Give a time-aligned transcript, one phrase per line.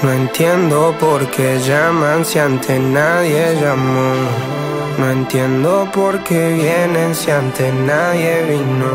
[0.00, 4.12] No entiendo por qué llaman si antes nadie llamó.
[4.96, 8.92] No entiendo por qué vienen si antes nadie vino.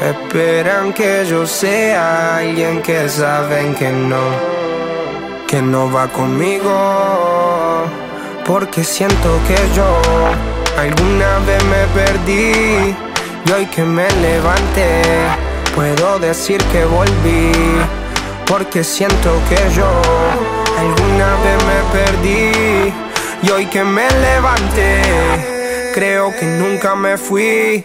[0.00, 4.22] Esperan que yo sea alguien que saben que no,
[5.48, 6.70] que no va conmigo.
[8.46, 10.00] Porque siento que yo
[10.78, 12.94] alguna vez me perdí
[13.46, 15.02] y hoy que me levanté
[15.74, 17.52] puedo decir que volví
[18.48, 19.86] porque siento que yo
[20.78, 22.92] alguna vez me perdí
[23.42, 25.02] y hoy que me levanté,
[25.94, 27.84] creo que nunca me fui.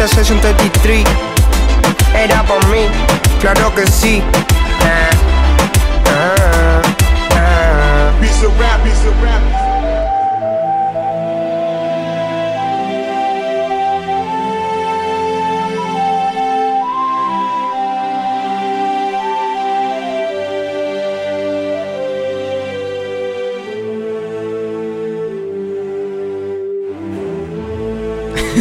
[0.00, 1.04] Dice Session 33.
[2.14, 2.86] Era por mí,
[3.38, 4.22] claro que sí.
[4.82, 5.10] Ah,
[6.06, 6.82] ah,
[7.36, 8.10] ah.
[8.18, 9.42] Piece of rap, piece of rap.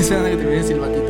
[0.03, 1.08] Se van a que te viene el silbatito,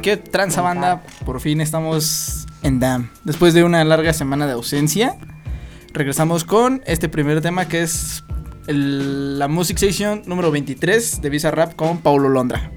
[0.00, 1.02] qué tranza banda.
[1.24, 3.10] Por fin estamos en DAM.
[3.24, 5.16] Después de una larga semana de ausencia,
[5.92, 8.24] regresamos con este primer tema que es
[8.66, 12.70] el- la Music Session número 23 de Visa Rap con Paulo Londra.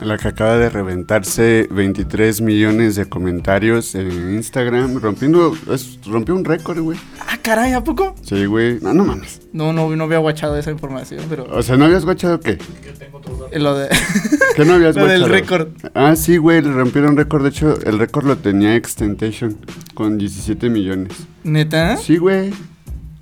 [0.00, 6.44] La que acaba de reventarse 23 millones de comentarios en Instagram, rompiendo, es- rompió un
[6.44, 6.98] récord, güey.
[7.20, 8.14] Ah, caray, ¿a poco?
[8.22, 8.78] Sí, güey.
[8.80, 9.42] No, no mames.
[9.52, 12.58] No, no, no había guachado esa información, pero O sea, ¿no habías guachado qué?
[13.52, 13.88] eh, lo de
[14.56, 15.68] ¿Qué no habías Lo del récord.
[15.94, 17.42] Ah, sí, güey, le rompieron récord.
[17.42, 19.56] De hecho, el récord lo tenía Extentation
[19.94, 21.12] con 17 millones.
[21.44, 21.96] neta.
[21.98, 22.52] Sí, güey.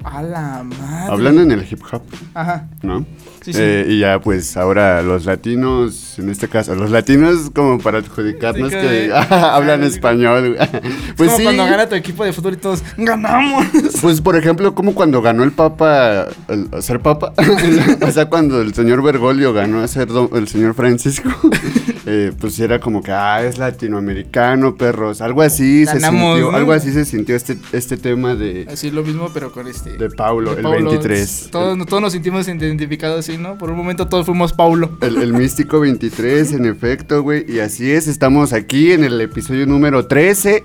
[0.05, 1.13] A la madre.
[1.13, 2.03] Hablando en el hip hop,
[2.35, 2.69] Ajá.
[2.83, 3.05] ¿no?
[3.49, 3.61] Sí, sí.
[3.63, 8.71] Eh, y ya, pues ahora los latinos, en este caso, los latinos, como para adjudicarnos
[8.71, 10.61] Sí, que que- hablan español, güey.
[10.63, 11.45] Es Pues como sí.
[11.45, 13.65] cuando gana tu equipo de fútbol y todos ganamos.
[14.03, 17.33] Pues por ejemplo, como cuando ganó el Papa, el- ser Papa,
[18.07, 21.31] o sea, cuando el señor Bergoglio ganó a ser el señor Francisco,
[22.07, 26.57] eh, pues sí era como que, ah, es latinoamericano, perros, algo así se sintió, ¿no?
[26.57, 29.97] algo así se sintió este, este tema de, Así lo mismo, pero con este.
[29.97, 30.91] de Paulo, de el Paulo.
[30.91, 31.49] 23.
[31.51, 33.57] Todos, todos nos sentimos identificados así, ¿no?
[33.59, 34.99] Por un momento todos fuimos Paulo.
[35.01, 39.67] El, el místico 23, en efecto, güey, y así es, estamos aquí en el episodio
[39.67, 40.65] número 13.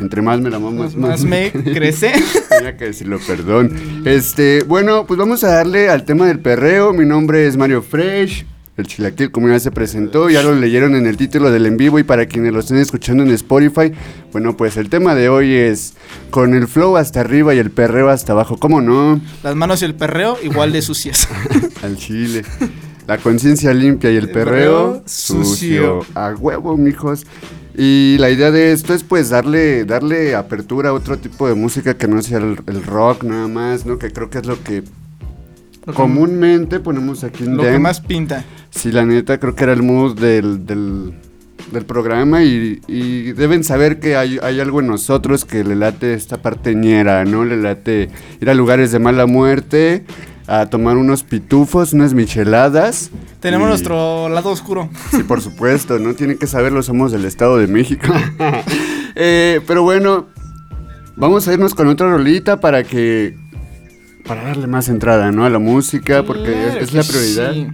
[0.00, 2.12] Entre más me la mamo, Más, más me crece.
[2.48, 3.72] Tenía que decirlo, perdón.
[4.06, 6.92] Este, bueno, pues vamos a darle al tema del perreo.
[6.92, 8.46] Mi nombre es Mario Fresh.
[8.80, 11.98] El chilaquil, como ya se presentó, ya lo leyeron en el título del en vivo
[11.98, 13.92] y para quienes lo estén escuchando en Spotify,
[14.32, 15.94] bueno, pues el tema de hoy es
[16.30, 19.20] con el flow hasta arriba y el perreo hasta abajo, ¿cómo no?
[19.42, 21.28] Las manos y el perreo igual de sucias.
[21.82, 22.42] Al chile.
[23.06, 25.44] La conciencia limpia y el El perreo perreo sucio.
[25.44, 26.06] sucio.
[26.14, 27.26] A huevo, mijos.
[27.76, 31.96] Y la idea de esto es pues darle, darle apertura a otro tipo de música
[31.96, 33.98] que no sea el, el rock nada más, ¿no?
[33.98, 34.82] Que creo que es lo que
[35.86, 38.44] Lo que- comúnmente ponemos aquí en Lo que más pinta.
[38.70, 41.14] Sí, la neta, creo que era el mood del, del,
[41.72, 46.14] del programa y, y deben saber que hay, hay algo en nosotros que le late
[46.14, 47.44] esta parte ñera, ¿no?
[47.44, 48.10] Le late
[48.40, 50.04] ir a lugares de mala muerte,
[50.46, 53.10] a tomar unos pitufos, unas micheladas.
[53.40, 54.90] Tenemos y- nuestro lado oscuro.
[55.10, 56.12] Sí, por supuesto, ¿no?
[56.14, 58.06] Tienen que saberlo, somos del Estado de México.
[59.16, 60.28] Eh, pero bueno,
[61.16, 63.36] vamos a irnos con otra rolita para que...
[64.30, 65.44] Para darle más entrada, ¿no?
[65.44, 67.52] A la música, porque es- Claro es, la prioridad.
[67.52, 67.66] sí.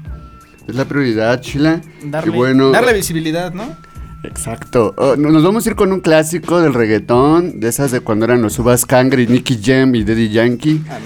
[0.66, 1.82] Es la prioridad, Chila.
[2.02, 3.76] Darle, y bueno, darle visibilidad, ¿no?
[4.24, 4.94] exacto.
[4.96, 8.24] Oh, no- nos vamos a ir con un clásico del reggaetón, de esas de cuando
[8.24, 10.80] eran los Ubas Kangri, Nicky Jam y Daddy Yankee.
[10.88, 10.98] Ah.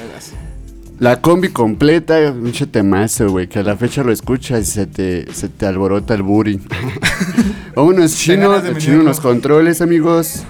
[1.00, 5.32] La combi completa, un temazo, güey, que a la fecha lo escuchas y se te,
[5.34, 6.60] se te alborota el booty.
[7.74, 10.44] Vámonos, chino, chino los controles, amigos.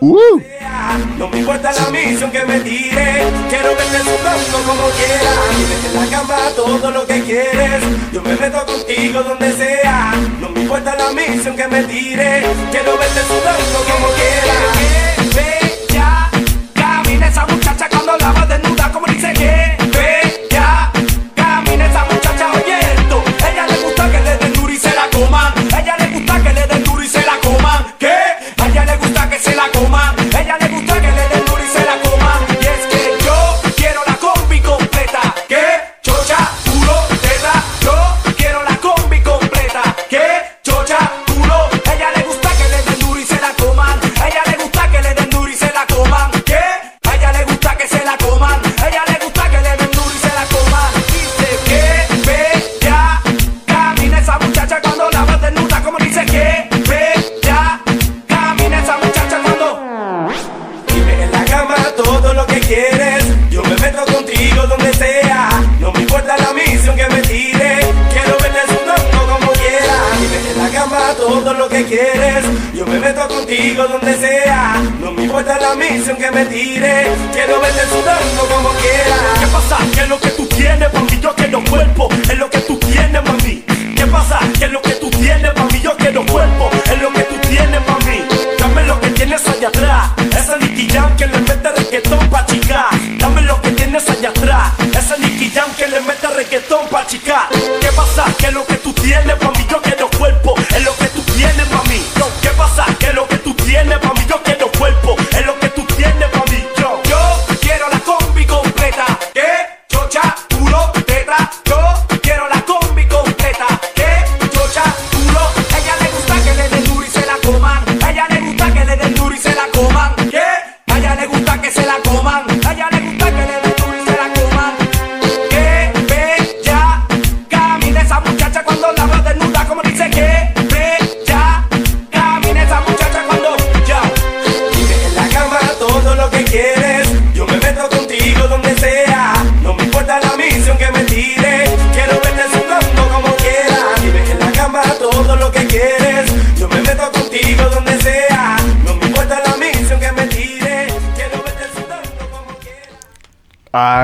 [0.00, 5.38] No me importa la misión que me tire, quiero verte sudando como quieras.
[5.68, 10.14] Vete en la cama todo lo que quieres, yo me meto contigo donde sea.
[10.40, 15.07] No me importa la misión que me tire, quiero verte sudando como quieras.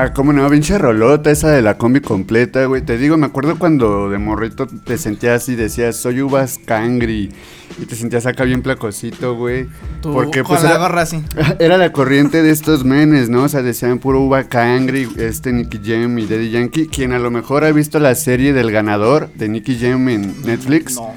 [0.05, 2.83] Ah, cómo no, pinche rolota esa de la combi completa, güey.
[2.83, 7.31] Te digo, me acuerdo cuando de morrito te sentías y decías, soy uvas cangri.
[7.81, 9.65] Y te sentías acá bien placosito, güey.
[10.03, 11.23] Porque con pues la era, así.
[11.59, 13.45] era la corriente de estos menes, ¿no?
[13.45, 16.85] O sea, decían puro uva cangri, este Nicky Jam y Daddy Yankee.
[16.85, 20.97] Quien a lo mejor ha visto la serie del ganador de Nicky Jam en Netflix.
[20.97, 21.13] No.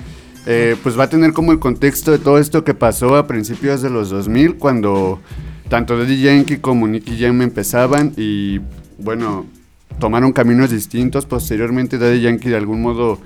[0.47, 3.83] Eh, pues va a tener como el contexto de todo esto que pasó a principios
[3.83, 5.21] de los 2000 cuando
[5.69, 8.61] tanto Daddy Yankee como Nicky Jam empezaban y
[8.99, 9.47] bueno,
[9.99, 11.27] tomaron caminos distintos.
[11.27, 13.19] Posteriormente Daddy Yankee de algún modo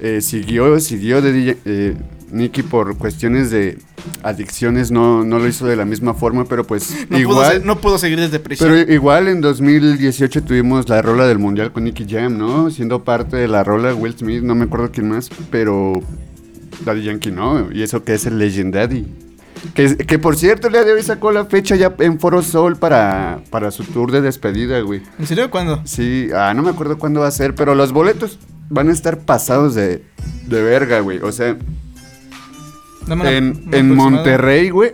[0.00, 1.96] eh, siguió, siguió Daddy eh,
[2.30, 3.78] Nicky por cuestiones de
[4.22, 7.62] adicciones, no, no lo hizo de la misma forma, pero pues No, pudo, igual...
[7.64, 8.70] no pudo seguir desde prisión.
[8.70, 12.70] Pero igual en 2018 tuvimos la rola del mundial con Nicky Jam, ¿no?
[12.70, 15.94] Siendo parte de la rola Will Smith, no me acuerdo quién más, pero
[16.84, 19.25] Daddy Yankee no, y eso que es el Legendaddy.
[19.74, 22.76] Que, que por cierto, el día de hoy sacó la fecha ya en Foro Sol
[22.76, 25.02] para, para su tour de despedida, güey.
[25.18, 25.80] ¿En serio cuándo?
[25.84, 29.18] Sí, ah, no me acuerdo cuándo va a ser, pero los boletos van a estar
[29.20, 30.02] pasados de,
[30.46, 31.18] de verga, güey.
[31.18, 31.56] O sea,
[33.06, 33.94] Dame en, una en.
[33.94, 34.92] Monterrey, güey,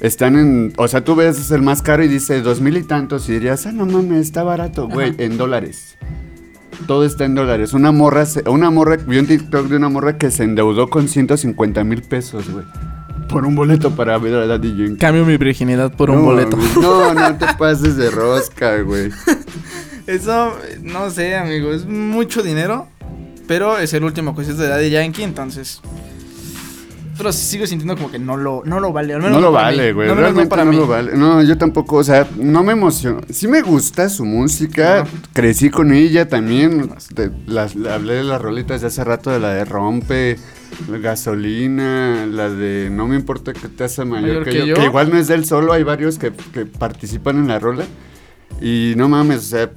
[0.00, 0.72] están en.
[0.76, 3.28] O sea, tú ves el más caro y dice dos mil y tantos.
[3.28, 5.22] Y dirías, ah, no mames, está barato, güey, Ajá.
[5.22, 5.96] en dólares.
[6.86, 7.72] Todo está en dólares.
[7.72, 11.08] Una morra, se- una morra, vi un TikTok de una morra que se endeudó con
[11.08, 12.64] 150 mil pesos, güey.
[13.28, 14.96] Por un boleto para ver a Daddy Yankee.
[14.98, 16.56] Cambio mi virginidad por un boleto.
[16.56, 19.10] güey, No, no te pases de rosca, güey.
[20.06, 22.88] Eso, no sé, amigo, es mucho dinero.
[23.48, 25.80] Pero es el último concierto de Daddy Yankee, entonces.
[27.16, 29.14] Pero sigo sintiendo como que no lo, no lo vale.
[29.14, 30.06] al menos No lo vale, güey.
[30.08, 30.76] No, Realmente para no mí.
[30.76, 31.16] lo vale.
[31.16, 33.20] No, yo tampoco, o sea, no me emociono.
[33.30, 35.06] Sí me gusta su música.
[35.32, 36.90] Crecí con ella también.
[37.46, 40.36] Las- hablé de las rolitas de hace rato, de la de Rompe,
[40.88, 45.18] Gasolina, la de No me importa que te hace mayor, que, yo, Que igual no
[45.18, 47.84] es del solo, hay varios que, que participan en la rola.
[48.60, 49.70] Y no mames, o sea,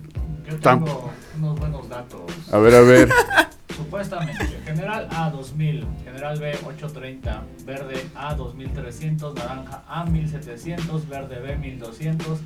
[0.50, 2.22] Yo tengo unos buenos datos.
[2.52, 3.10] a ver, a ver.
[3.76, 11.56] Supuestamente, general A 2000, general B 830, verde A 2300, naranja A 1700, verde B
[11.56, 12.40] 1200,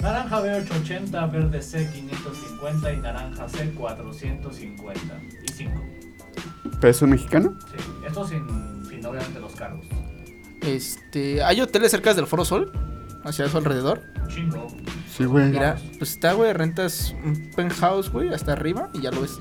[0.00, 5.20] naranja B 880, verde C 550 y naranja C 450.
[5.44, 6.07] Y 5.
[6.80, 7.54] ¿Peso mexicano?
[7.70, 8.42] Sí, esto sin,
[8.88, 9.86] sin obviamente los cargos.
[10.62, 12.72] Este, ¿hay hoteles cerca del Foro Sol?
[13.24, 14.02] Hacia su alrededor.
[14.28, 14.66] Chingo.
[15.16, 15.50] Sí, güey.
[15.50, 19.38] Mira, pues está, güey, rentas un penthouse, güey, hasta arriba y ya lo ves.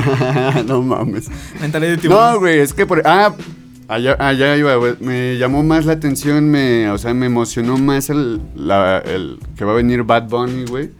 [0.66, 1.28] no mames.
[1.60, 2.32] Mentalidad de tiburón.
[2.34, 3.02] No, güey, es que por...
[3.04, 3.34] Ah,
[3.88, 4.94] allá, allá iba, güey.
[5.00, 9.64] Me llamó más la atención, me, o sea, me emocionó más el, la- el que
[9.64, 10.90] va a venir Bad Bunny, güey.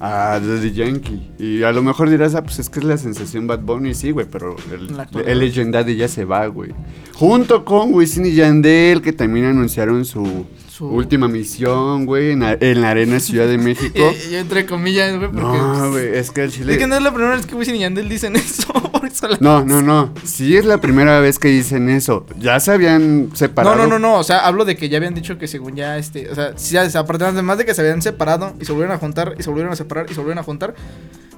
[0.00, 1.30] A Daddy Yankee.
[1.38, 4.10] Y a lo mejor dirás, ah, pues es que es la sensación Bad Bunny, sí,
[4.10, 4.90] güey, pero el,
[5.26, 6.72] el ya se va, güey.
[7.14, 10.46] Junto con Wisin y Yandel, que también anunciaron su,
[10.76, 14.12] Su- última misión, güey, en, la- en la Arena Ciudad de México.
[14.30, 15.40] Y, entre comillas, güey, porque.
[15.58, 16.72] no, pues, güey, es que el chile...
[16.72, 18.72] Es que no es la primera vez que Wisin y Yandel dicen eso.
[18.72, 20.12] Por eso la- No, no, no.
[20.24, 22.26] Sí es la primera vez que dicen eso.
[22.40, 23.76] Ya se habían separado.
[23.76, 25.96] No, no, no, no, o sea, hablo de que ya habían dicho que según ya,
[25.96, 28.98] este, o sea, sí, aparte además de que se habían separado y se volvieron a
[28.98, 30.74] juntar y se volvieron a separar y se volvieron a juntar,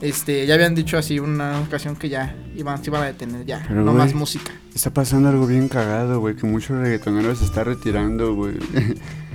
[0.00, 3.64] este, ya habían dicho así una ocasión que ya iban, se iban a detener ya,
[3.69, 4.52] Pero, no más música.
[4.75, 6.37] Está pasando algo bien cagado, güey.
[6.37, 8.55] Que muchos reggaetoneros se está retirando, güey.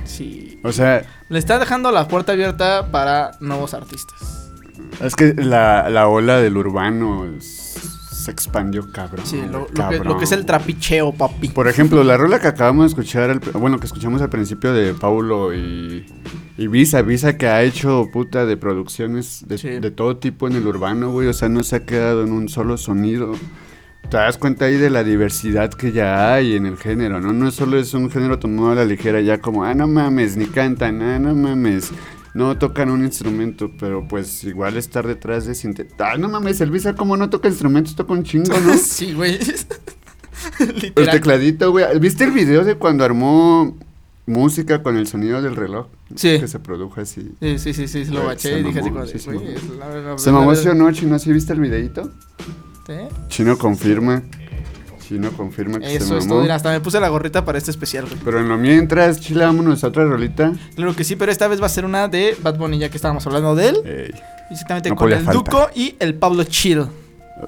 [0.05, 0.59] Sí.
[0.63, 4.49] o sea, Le está dejando la puerta abierta para nuevos artistas.
[5.01, 9.25] es que la, la ola del urbano se expandió, cabrón.
[9.25, 10.07] Sí, lo, lo que, cabrón.
[10.07, 11.47] lo que es el trapicheo, papi.
[11.49, 15.55] Por ejemplo, la rola que acabamos de escuchar, bueno, que escuchamos al principio de Paulo
[15.55, 16.05] y,
[16.57, 19.69] y Visa, Visa que ha hecho puta de producciones de, Sí.
[19.69, 22.47] de todo tipo en el urbano, güey, o sea, no se ha quedado en un
[22.49, 23.31] solo sonido.
[24.09, 27.31] Te das cuenta ahí de la diversidad que ya hay en el género, ¿no?
[27.31, 30.47] No solo es un género tomado a la ligera ya como, ah, no mames, ni
[30.47, 31.91] cantan, ah, no mames,
[32.33, 35.53] no tocan un instrumento, pero pues igual estar detrás de...
[35.53, 38.73] sinte- Ah, no mames, el Visa como no toca instrumentos, toca un chingo, ¿no?
[38.77, 39.39] sí, güey.
[40.59, 41.85] El tecladito, güey.
[41.99, 43.77] ¿Viste el video de cuando armó
[44.25, 45.87] música con el sonido del reloj?
[46.15, 46.39] Sí.
[46.39, 47.31] Que se produjo así.
[47.39, 50.91] Sí, sí, sí, sí, lo baché y dije así como de, sí, se me emocionó,
[50.91, 51.19] Chino.
[51.19, 52.11] ¿Sí viste el videito?
[53.27, 54.21] Chino confirma.
[55.07, 56.29] Chino confirma que Eso se es mamó.
[56.35, 56.41] todo.
[56.43, 58.17] Mira, hasta me puse la gorrita para este especial, güey.
[58.23, 60.53] Pero en lo mientras, chile, vámonos a otra rolita.
[60.75, 62.95] Claro que sí, pero esta vez va a ser una de Bad Bunny, ya que
[62.97, 63.77] estábamos hablando de él.
[63.85, 64.11] Ey,
[64.51, 65.25] Exactamente no con el.
[65.25, 66.85] Duco y el Pablo Chill.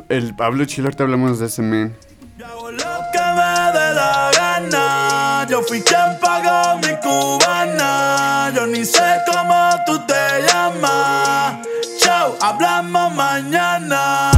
[0.09, 1.95] El Pablo Chile, ahorita hablamos de ese men.
[2.37, 5.47] Yo hago lo que me dé la gana.
[5.49, 8.51] Yo fui quien pagó mi cubana.
[8.55, 10.13] Yo ni sé cómo tú te
[10.47, 11.65] llamas.
[11.99, 14.31] Chao, hablamos mañana.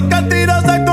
[0.00, 0.89] Los de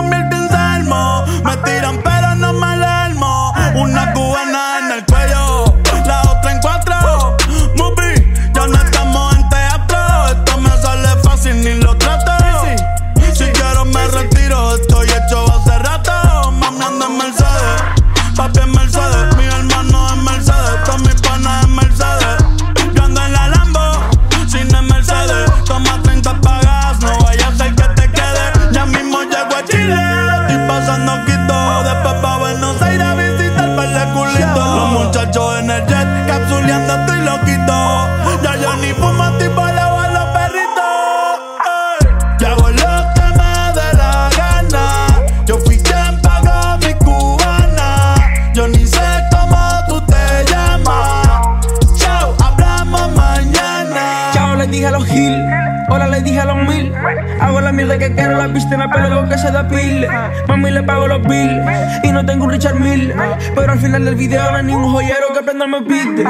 [63.57, 66.23] Pero al final del video no hay ningún joyero que prenda me pide.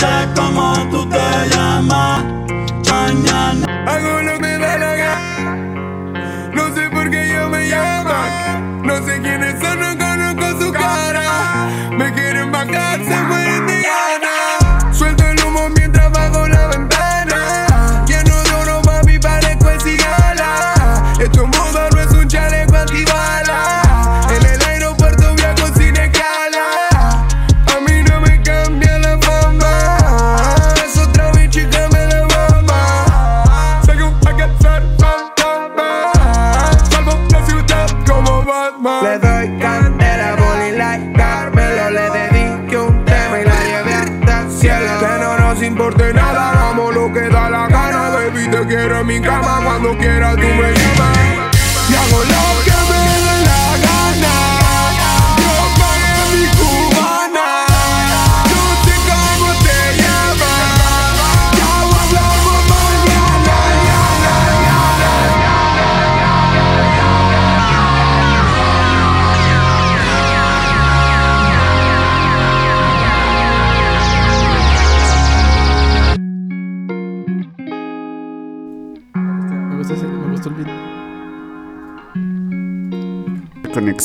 [0.00, 0.77] Yo ni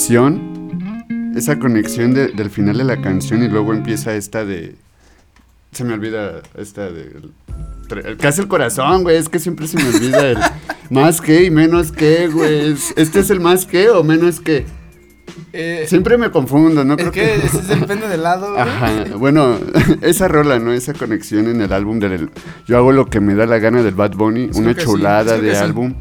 [0.04, 4.76] conexión, esa conexión de- del final de la canción y luego empieza esta de...
[5.72, 7.04] Se me olvida esta de...
[7.04, 10.38] el- hace el corazón, güey, es que siempre se me olvida el
[10.90, 12.74] más que y menos que, güey.
[12.74, 14.66] Es- ¿Este es el más que o menos que?
[15.54, 16.96] Eh, Siempre me confundo, ¿no?
[16.96, 17.40] es Creo que
[17.74, 18.60] depende del lado.
[18.60, 19.58] Ajá, bueno,
[20.02, 20.74] esa rola, ¿no?
[20.74, 22.30] Esa conexión en el álbum del...
[22.68, 25.58] Yo hago lo que me da la gana del Bad Bunny, una sí, chulada de
[25.58, 25.94] álbum.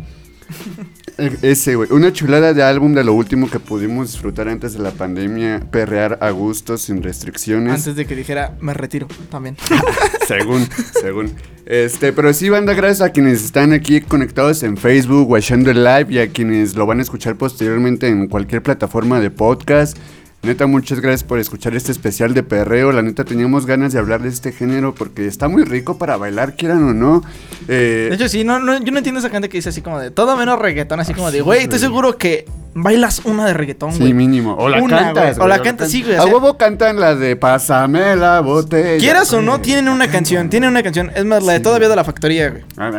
[1.42, 4.90] Ese, güey, una chulada de álbum de lo último que pudimos disfrutar antes de la
[4.90, 7.74] pandemia, perrear a gusto, sin restricciones.
[7.74, 9.56] Antes de que dijera, me retiro también.
[10.26, 10.66] Según,
[11.00, 11.32] según.
[11.66, 16.06] Este, pero sí, banda, gracias a quienes están aquí conectados en Facebook, watchando el live
[16.10, 19.98] y a quienes lo van a escuchar posteriormente en cualquier plataforma de podcast.
[20.44, 22.90] Neta, muchas gracias por escuchar este especial de perreo.
[22.90, 26.56] La neta, teníamos ganas de hablar de este género porque está muy rico para bailar,
[26.56, 27.22] quieran o no.
[27.68, 30.00] Eh, De hecho, sí, no, no, yo no entiendo esa gente que dice así como
[30.00, 33.54] de todo menos reggaetón, así como de, Sí, güey, estoy seguro que bailas una de
[33.54, 34.14] reggaetón, sí, güey.
[34.14, 34.56] mínimo.
[34.56, 35.36] O la Una, cantas.
[35.36, 35.44] güey.
[35.44, 38.98] O la cantas, sí, güey, A huevo cantan la de Pásame la botella.
[38.98, 41.12] Quieras o no, tienen una canción, tienen una canción.
[41.14, 41.62] Es más, la de Sí.
[41.62, 42.64] todavía de la factoría, güey.
[42.78, 42.90] Ah,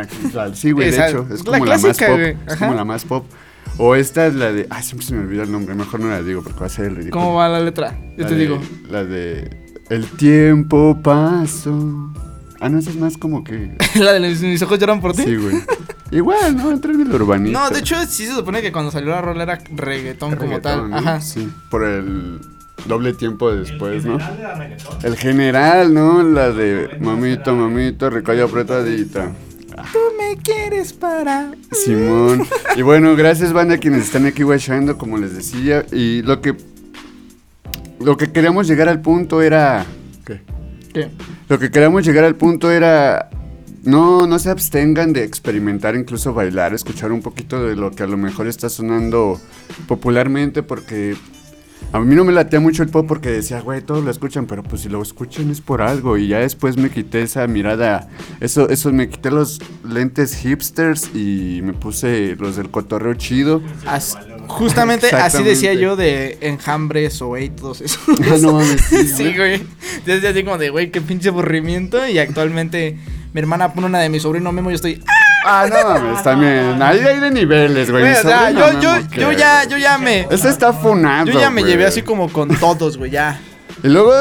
[0.54, 2.16] sí, güey, de hecho, es la como la, más clásica, pop.
[2.16, 3.26] güey, Es como la más pop.
[3.78, 4.66] O esta es la de.
[4.70, 5.74] Ay, siempre se me olvida el nombre.
[5.74, 7.20] Mejor no la digo porque va a ser el ridículo.
[7.22, 7.98] ¿Cómo va la letra?
[8.16, 8.60] Yo La te de- digo.
[8.88, 9.50] La de.
[9.90, 12.12] El tiempo pasó.
[12.60, 13.76] Ah, no, esa es más como que.
[13.96, 15.24] la de mis, ojos lloran por ti.
[15.24, 15.56] Sí, güey.
[16.10, 16.70] Igual, ¿no?
[16.70, 17.58] Entra en el urbanista.
[17.58, 20.88] No, de hecho, sí se supone que cuando salió la rola era reggaetón como tal.
[20.90, 20.96] ¿no?
[20.96, 21.20] Ajá.
[21.20, 22.40] Sí, por el
[22.86, 24.18] doble tiempo después, ¿no?
[24.18, 24.98] general era reggaetón.
[25.02, 26.22] El general, ¿no?
[26.22, 29.32] La de mamito, mamito, recalla apretadita.
[29.92, 31.52] Tú me quieres para.
[31.72, 32.46] Simón.
[32.76, 35.84] Y bueno, gracias, banda, quienes están aquí watchando, como les decía.
[35.92, 36.56] Y lo que.
[38.00, 39.84] Lo que queríamos llegar al punto era.
[40.24, 40.42] ¿Qué?
[40.92, 41.10] ¿Qué?
[41.48, 43.30] Lo que queríamos llegar al punto era.
[43.82, 48.06] No, no se abstengan de experimentar, incluso bailar, escuchar un poquito de lo que a
[48.06, 49.38] lo mejor está sonando
[49.86, 51.16] popularmente, porque
[51.92, 54.62] a mí no me latea mucho el pop porque decía, güey, todos lo escuchan, pero
[54.64, 56.16] pues si lo escuchan es por algo.
[56.18, 58.08] Y ya después me quité esa mirada,
[58.40, 63.62] eso, eso, me quité los lentes hipsters y me puse los del cotorreo chido.
[63.86, 64.18] As-
[64.48, 68.00] justamente así decía yo de enjambre, Soey, todos esos.
[68.30, 69.62] Ah, no mames, sí, sí, güey.
[70.04, 72.06] Decía así como de, güey, qué pinche aburrimiento.
[72.08, 72.96] Y actualmente
[73.32, 75.02] mi hermana pone una de mi sobrino Memo y yo estoy.
[75.44, 76.82] Ah, no mames, también.
[76.82, 78.10] Ahí hay de niveles, güey.
[78.12, 80.26] O sea, yo, yo, yo ya, yo ya me.
[80.30, 81.26] Ese está funado.
[81.30, 81.72] Yo ya me güey.
[81.72, 83.40] llevé así como con todos, güey, ya.
[83.82, 84.12] Y luego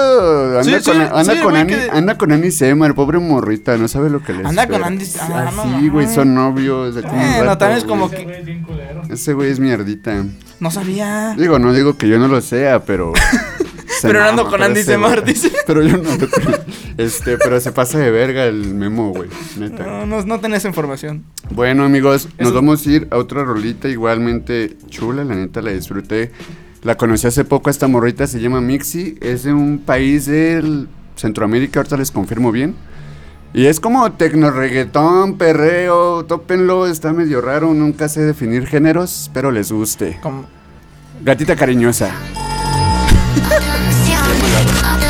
[0.59, 3.19] anda Sí, sí, con, anda, sí, con güey, Ani, que- anda con Annie Seymour, pobre
[3.19, 4.83] morrita, no sabe lo que le Anda con.
[4.83, 6.95] Andy- ah, no Así, güey, son novios.
[6.95, 7.07] rato,
[7.57, 7.87] también es güey.
[7.87, 9.01] como Ese que- güey es bien culero.
[9.09, 10.23] Ese güey es mierdita.
[10.59, 11.35] No sabía.
[11.37, 13.13] Digo, no digo que yo no lo sea, pero.
[14.07, 15.51] Pero ando con pero Andy ese Semar, dice.
[15.67, 16.09] Pero yo no.
[16.95, 19.27] Este, pero se pasa de verga el memo, güey.
[19.57, 19.83] Neta.
[19.83, 21.23] No, no, no tenés información.
[21.49, 26.31] Bueno, amigos, nos vamos a ir a otra rolita igualmente chula, la neta la disfruté.
[26.83, 31.79] La conocí hace poco, esta morrita se llama Mixi, es de un país del Centroamérica,
[31.79, 32.75] ahorita les confirmo bien.
[33.55, 39.49] Y es como tecno reggaetón, perreo, tópenlo, está medio raro, nunca sé definir géneros, espero
[39.49, 40.19] les guste.
[40.21, 40.45] Como-
[41.23, 42.11] Gatita cariñosa.
[43.41, 45.02] 哈哈吓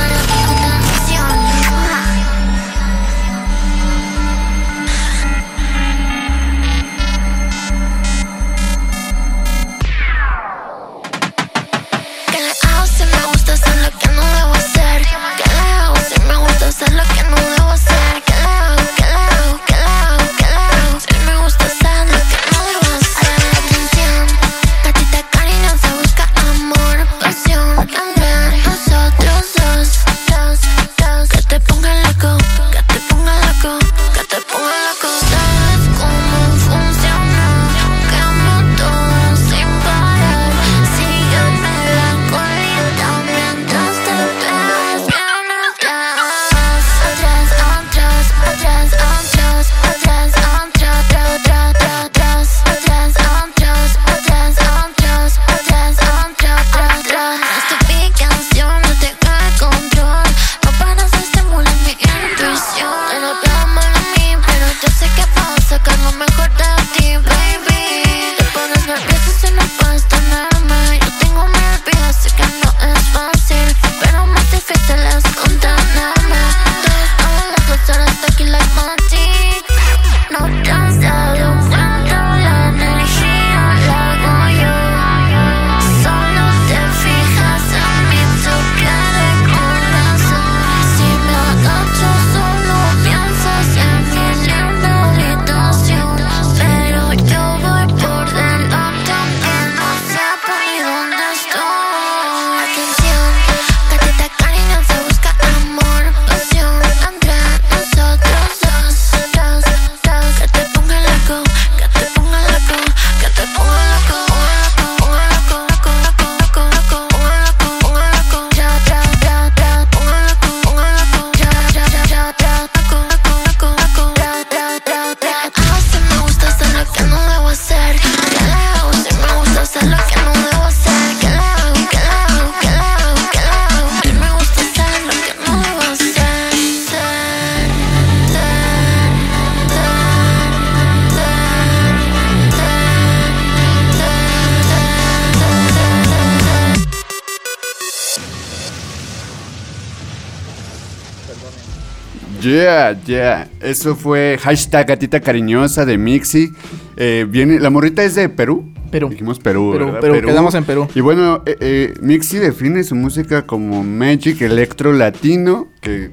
[153.06, 153.50] Yeah.
[153.62, 156.52] Eso fue hashtag gatita cariñosa de Mixi.
[156.96, 158.72] Eh, viene, la morrita es de Perú.
[158.92, 159.10] Perú.
[159.10, 160.02] Dijimos Perú, Perú, ¿verdad?
[160.02, 160.88] Perú, quedamos en Perú.
[160.94, 166.12] Y bueno, eh, eh, Mixi define su música como Magic Electro Latino, que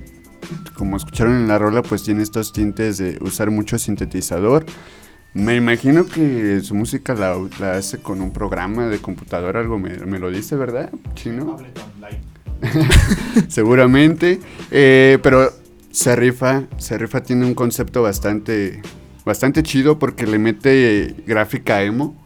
[0.75, 4.65] como escucharon en la rola, pues tiene estos tintes de usar mucho sintetizador.
[5.35, 9.97] Me imagino que su música la, la hace con un programa de computadora, algo me,
[9.99, 10.91] me lo dice, ¿verdad?
[11.15, 11.57] Chino.
[13.49, 14.41] Seguramente.
[14.71, 15.53] eh, pero
[15.91, 18.83] se rifa, se rifa, tiene un concepto bastante,
[19.25, 22.17] bastante chido porque le mete gráfica emo.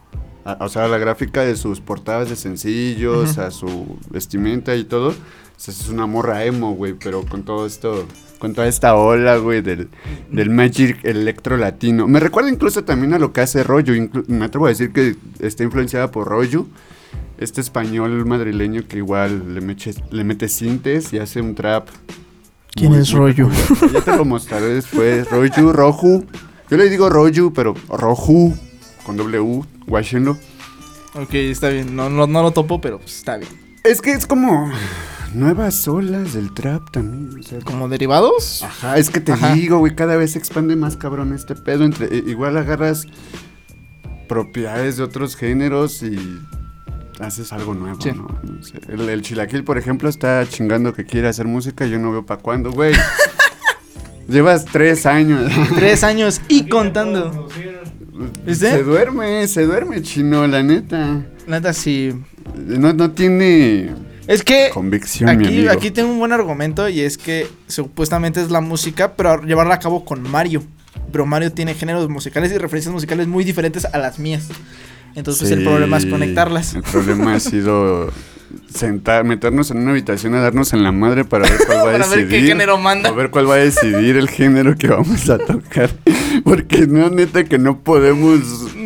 [0.47, 5.09] a- o sea, la gráfica de sus portadas de sencillos, a su vestimenta y todo.
[5.09, 5.13] O
[5.57, 8.05] sea, es una morra emo, güey, pero con todo esto,
[8.37, 9.89] con toda esta ola, güey, del,
[10.29, 12.07] del Magic Electro Latino.
[12.07, 13.95] Me recuerda incluso también a lo que hace Rollo.
[13.95, 16.67] inclu- me atrevo a decir que está influenciada por Rollo.
[17.39, 21.87] Este español madrileño que igual le, meche- le mete sintes y hace un trap.
[22.75, 23.49] ¿Quién es Rollo?
[23.69, 23.93] peculiar.
[23.93, 25.29] Ya te lo mostraré después.
[25.29, 26.25] Rollo, Roju.
[26.69, 28.53] Yo le digo Rollo, pero Roju
[29.05, 30.37] con U, guáchenlo.
[31.13, 31.95] Ok, está bien.
[31.95, 33.51] No, no, no lo topo, pero pues, está bien.
[33.83, 34.71] Es que es como
[35.33, 37.39] nuevas olas del trap también.
[37.39, 38.63] o sea, ¿Como derivados?
[38.63, 39.53] Ajá, es que te Ajá.
[39.53, 41.85] digo, güey, cada vez se expande más cabrón este pedo.
[41.85, 43.05] Entre, igual agarras
[44.27, 46.17] propiedades de otros géneros y
[47.19, 48.11] haces algo nuevo, Sí.
[48.11, 48.27] ¿no?
[48.43, 51.85] No sé, El, el chilaquil, por ejemplo, está chingando que quiere hacer música.
[51.85, 52.93] Yo no veo para cuándo, güey.
[54.27, 55.51] Llevas tres años.
[55.75, 57.47] Tres años y contando.
[58.51, 61.23] Se duerme, se duerme, chino, la neta.
[61.47, 62.11] Neta, sí.
[62.55, 63.91] No, no tiene
[64.27, 65.29] Es que Convicción,
[65.69, 69.79] aquí tengo un buen argumento y es que supuestamente es la música, pero llevarla a
[69.79, 70.63] cabo con Mario.
[71.11, 74.47] Pero Mario tiene géneros musicales y referencias musicales muy diferentes a las mías.
[75.15, 76.75] Entonces el Sí, problema es conectarlas.
[76.75, 78.11] El problema ha sido
[78.69, 81.85] sentar, meternos en una habitación a darnos en la madre para ver cuál va a
[81.93, 82.29] Para ver decidir.
[82.29, 83.09] qué género manda.
[83.09, 85.89] A ver cuál va a decidir el género que vamos a tocar.
[86.43, 88.39] Porque no, neta, que no podemos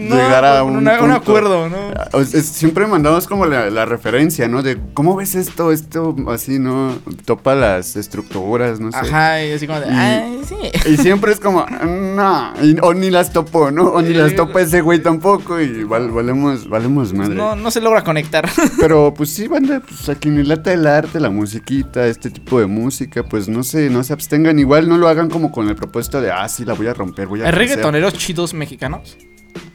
[0.09, 1.77] No, llegar a un- un, una- un acuerdo, ¿no?
[2.19, 4.61] Es- siempre mandamos como la, la referencia, ¿no?
[4.61, 6.93] De cómo ves esto, esto, así, ¿no?
[7.25, 8.97] Topa las estructuras, no sé.
[8.97, 10.55] Ajá, y así como de, Y- ay, sí.
[10.89, 13.85] Y siempre es como, no, y- o ni las topó, ¿no?
[13.89, 17.35] O ni las topa ese güey tampoco y val- valemos, valemos madre.
[17.35, 18.49] No, no se logra conectar.
[18.79, 22.59] Pero pues sí, banda, pues a quien le lata el arte, la musiquita, este tipo
[22.59, 24.57] de música, pues no sé, no se abstengan.
[24.59, 27.27] Igual no lo hagan como con el propósito de, ah, sí, la voy a romper,
[27.27, 27.69] voy a ¿Hay crecer".
[27.77, 29.17] reggaetoneros chidos mexicanos?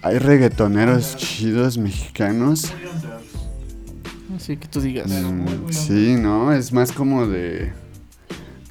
[0.05, 2.73] Hay reggaetoneros chidos mexicanos.
[4.37, 5.09] Así que tú digas.
[5.11, 6.53] Mm, sí, ¿no?
[6.53, 7.73] Es más como de...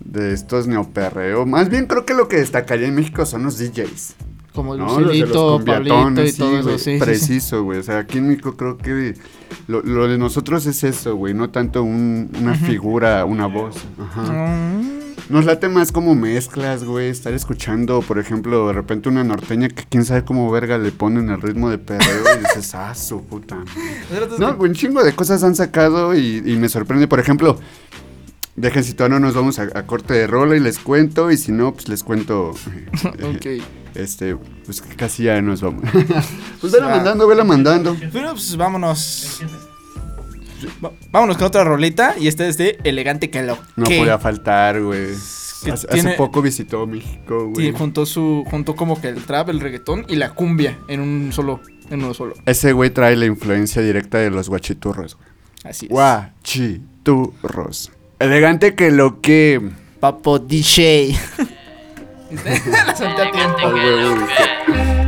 [0.03, 1.45] De estos neoperreo.
[1.45, 4.15] Más bien creo que lo que destacaría en México son los DJs.
[4.53, 4.99] Como ¿no?
[4.99, 6.97] Los de los Pablito y todo eso, sí.
[6.99, 7.79] Preciso, güey.
[7.79, 9.15] O sea, aquí en México creo que
[9.67, 11.33] lo, lo de nosotros es eso, güey.
[11.33, 13.75] No tanto un- una figura, una voz.
[13.97, 14.21] Ajá.
[15.29, 17.07] Nos late más como mezclas, güey.
[17.07, 21.29] Estar escuchando, por ejemplo, de repente una norteña que quién sabe cómo verga le ponen
[21.29, 23.55] el ritmo de perreo y dices, ah, su puta.
[23.55, 24.27] madre".
[24.37, 27.07] No, un chingo de cosas han sacado y, y me sorprende.
[27.07, 27.57] Por ejemplo,
[28.57, 31.31] dejen si todavía no nos vamos a, a corte de rola y les cuento.
[31.31, 32.51] Y si no, pues les cuento.
[33.19, 33.65] eh, Ok.
[33.95, 35.83] Este, pues casi ya nos vamos.
[36.59, 36.95] pues vela Ah.
[36.95, 37.95] mandando, vela mandando.
[38.11, 39.39] Bueno, pues vámonos.
[41.11, 42.15] Vámonos con otra rolita.
[42.19, 45.13] Y esta es de Elegante que lo No que podía faltar, güey.
[45.13, 47.67] Hace, tiene- hace poco visitó México, güey.
[47.67, 48.43] Sí, juntó su.
[48.49, 51.61] Juntó como que el trap, el reggaetón y la cumbia en un solo.
[51.89, 52.33] En uno solo.
[52.45, 55.29] Ese güey trae la influencia directa de los guachiturros, güey.
[55.63, 55.91] Así es.
[55.91, 57.91] Guachiturros.
[58.19, 59.61] Elegante que lo que.
[59.99, 61.13] Papo DJ.
[62.71, 65.02] la solté a tiempo.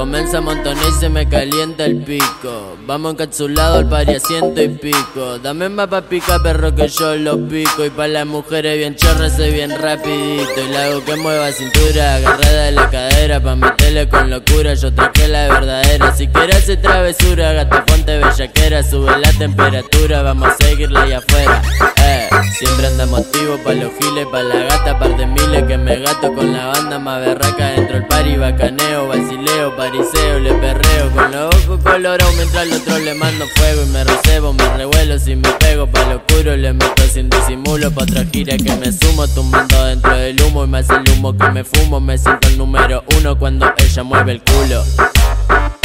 [0.00, 2.78] Comienza a montonar y se me calienta el pico.
[2.86, 5.38] Vamos encapsulado al pari a ciento y pico.
[5.38, 7.84] Dame más pa' pica perro que yo lo pico.
[7.84, 10.58] Y pa' las mujeres bien chorras soy bien rapidito.
[10.58, 13.40] Y la hago que mueva cintura, agarrada de la cadera.
[13.40, 16.16] Pa' meterle con locura, yo traje la verdadera.
[16.16, 18.82] Si quieres hacer travesura, gata ponte bellaquera.
[18.82, 21.60] Sube la temperatura, vamos a seguirla allá afuera.
[22.02, 25.98] Eh, siempre andamos activos pa' los giles, pa' la gata, par de miles que me
[25.98, 31.30] gato con la banda más berraca dentro del party, bacaneo, vacileo, pariseo, le perreo con
[31.32, 35.34] los ojos colorados mientras al otro le mando fuego y me recebo, me revuelo si
[35.36, 39.26] me pego pa' lo oscuro, le meto sin disimulo pa' otra gira que me sumo,
[39.28, 42.58] tumbando dentro del humo y me hace el humo que me fumo, me siento el
[42.58, 44.84] número uno cuando ella mueve el culo.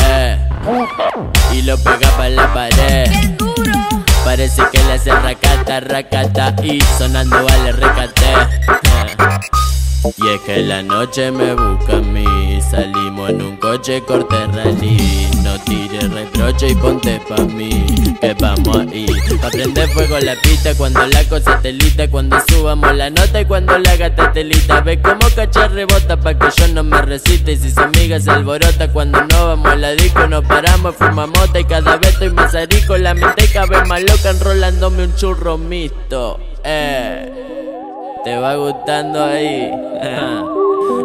[0.08, 0.38] Eh,
[1.54, 3.10] y lo pega pa' la pared.
[4.24, 8.26] Parece que le hace racata, racata y sonando vale recate.
[8.26, 10.14] Eh.
[10.18, 15.30] Y es que la noche me busca a mí Salimos en un coche corte rally.
[15.44, 17.86] No tires reproche y ponte pa' mí
[18.20, 19.06] Que vamos ahí
[19.40, 23.78] Pa' prender fuego la pista Cuando la cosa telita Cuando subamos la nota y cuando
[23.78, 27.72] la gata telita Ve como cachar rebota pa' que yo no me resista Y si
[27.72, 31.98] su amiga se alborota Cuando no vamos a la disco Nos paramos, fumamos Y cada
[31.98, 32.98] vez estoy más arico.
[32.98, 37.32] La mente vez más loca Enrolándome un churro mixto Eh.
[38.24, 39.70] Te va gustando ahí.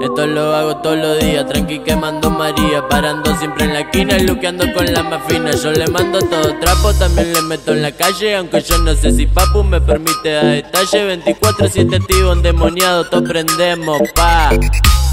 [0.03, 4.27] Esto lo hago todos los días, tranqui quemando María, parando siempre en la esquina y
[4.73, 5.51] con la más fina.
[5.53, 9.13] Yo le mando todo trapo, también le meto en la calle, aunque yo no sé
[9.13, 11.23] si papu me permite dar detalle.
[11.23, 14.51] 24-7 activo, endemoniado, todos prendemos, pa.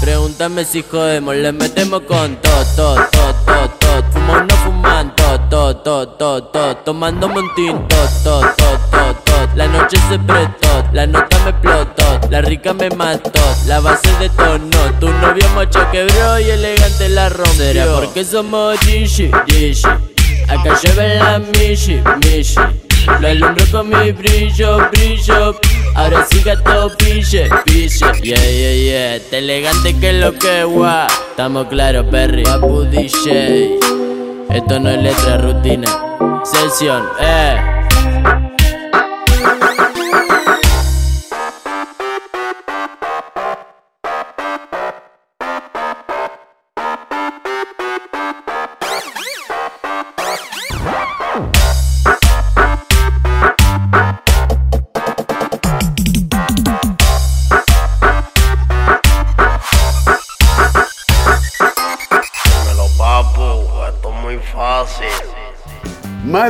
[0.00, 4.12] Pregúntame si jodemos, le metemos con todo, todo, todo, todo, todo.
[4.12, 6.76] Fumo no fuman, todo, todo, todo, todo, todo.
[6.78, 9.27] Tomándome un tinto, todo, todo, todo.
[9.54, 14.28] La noche se prestó, la nota me explotó, la rica me mató, la base de
[14.30, 14.78] tono.
[15.00, 17.54] Tu novio macho quebró y elegante la rompió.
[17.54, 19.82] ¿Será porque somos Gigi, Gigi?
[20.48, 22.60] Acá lleva la Mishi, Mishi.
[23.20, 25.58] Lo alumbro con mi brillo, brillo.
[25.94, 27.88] Ahora sí gato pille, pille.
[28.22, 29.16] Yeah, yeah, yeah.
[29.16, 31.06] Este elegante que lo que gua.
[31.30, 32.44] Estamos claros, Perry.
[32.44, 33.78] Papu DJ.
[34.50, 35.88] Esto no es letra rutina.
[36.44, 37.77] Sesión, eh.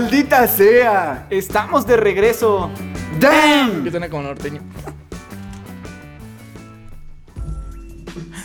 [0.00, 1.26] ¡Maldita sea!
[1.28, 2.70] Estamos de regreso.
[3.18, 3.82] ¡Damn!
[3.82, 4.60] Que suena como norteño.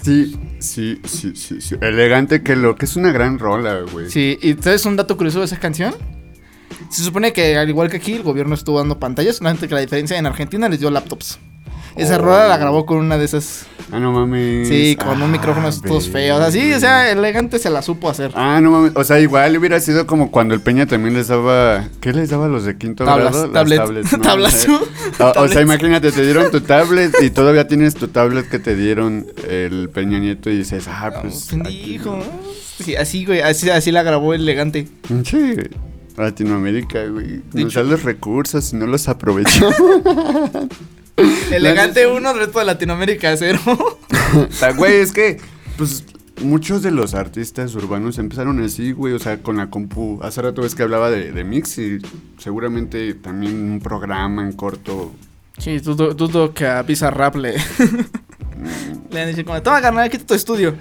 [0.01, 1.75] Sí, sí, sí, sí, sí.
[1.79, 4.09] Elegante que lo que es una gran rola, güey.
[4.09, 5.93] Sí, y ¿sabes un dato curioso de esa canción?
[6.89, 9.81] Se supone que al igual que aquí, el gobierno estuvo dando pantallas, solamente que la
[9.81, 11.37] diferencia en Argentina les dio laptops.
[11.95, 12.21] Esa Oh.
[12.23, 13.65] rola la grabó con una de esas.
[13.91, 14.67] Ah, no mames.
[14.67, 16.11] Sí, con un Ah, micrófono todos ve.
[16.13, 16.41] feos.
[16.41, 18.31] Así, o sea, elegante se la supo hacer.
[18.35, 18.93] Ah, no mames.
[18.95, 21.87] O sea, igual hubiera sido como cuando el Peña también les daba.
[22.01, 23.45] ¿Qué les daba a los de quinto Tablas, grado?
[23.45, 23.77] Las tablet.
[23.79, 24.19] tablets, ¿no?
[24.23, 24.53] Tablas.
[24.55, 25.53] O sea, o- o, Tablets.
[25.53, 29.89] sea, imagínate, te dieron tu tablet y todavía tienes tu tablet que te dieron el
[29.93, 31.47] Peña Nieto y dices, ah, pues.
[31.51, 32.19] Pendejo.
[32.83, 34.87] Sí, así, güey, así, así la grabó elegante.
[35.25, 35.55] Sí,
[36.17, 37.41] Latinoamérica, güey.
[37.53, 39.75] Nos da los recursos y no los aprovechamos.
[41.51, 43.59] Elegante uno, el resto de Latinoamérica cero.
[43.67, 45.39] O sea, güey, es que,
[45.77, 46.03] pues,
[46.41, 50.19] muchos de los artistas urbanos empezaron así, güey, o sea, con la compu.
[50.23, 51.99] Hace rato ves que hablaba de, de Mix y
[52.37, 55.11] seguramente también un programa en corto.
[55.57, 57.55] Sí, dudo, dudo que a Bizarrap le,
[59.11, 60.75] le han dicho como, toma carnal, quita tu estudio.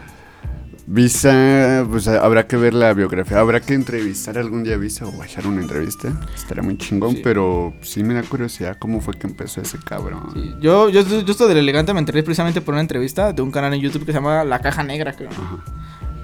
[0.86, 5.06] Visa, pues a- habrá que ver la biografía, habrá que entrevistar algún día a Visa
[5.06, 6.12] o echar una entrevista.
[6.34, 10.32] Estaría muy chingón, pero sí me da curiosidad cómo fue que empezó ese cabrón.
[10.60, 13.72] Yo, yo, yo esto del elegante me enteré precisamente por una entrevista de un canal
[13.74, 15.30] en YouTube que se llama La Caja Negra, creo.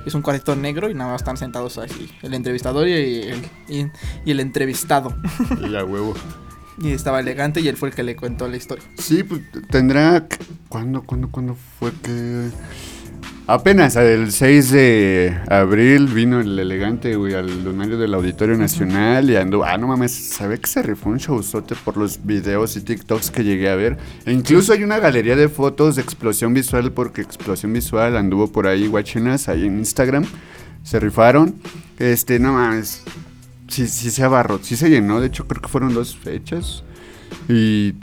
[0.04, 2.10] Es un cuartito negro y nada más están sentados así.
[2.22, 3.86] El entrevistador y el, y,
[4.24, 5.14] y el entrevistado.
[5.60, 6.14] Y a huevo.
[6.80, 8.84] Y estaba elegante y él fue el que le contó la historia.
[8.98, 10.28] Sí, pues tendrá.
[10.68, 12.50] ¿Cuándo, cuándo, cuándo fue que.?
[13.50, 19.36] Apenas el 6 de abril vino el elegante, güey, al lunario del Auditorio Nacional y
[19.36, 19.64] andó.
[19.64, 23.44] Ah, no mames, ¿sabe que se rifó un showzote por los videos y TikToks que
[23.44, 23.96] llegué a ver?
[24.26, 28.66] E incluso hay una galería de fotos de explosión visual porque explosión visual anduvo por
[28.66, 30.26] ahí, guachinas, ahí en Instagram.
[30.82, 31.54] Se rifaron.
[31.98, 33.02] Este, no mames.
[33.68, 35.22] Sí, sí se abarró, sí se llenó.
[35.22, 36.84] De hecho, creo que fueron dos fechas.
[37.48, 37.94] Y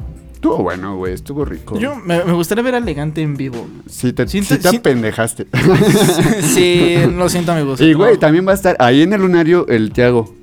[0.49, 1.77] estuvo bueno, güey, estuvo rico.
[1.79, 3.67] Yo me, me gustaría ver a elegante en vivo.
[3.89, 5.47] Sí, te, Siento- sí te si- apendejaste.
[6.53, 7.81] sí, lo siento, amigos.
[7.81, 10.33] Y, güey, también va a estar ahí en el lunario el Tiago.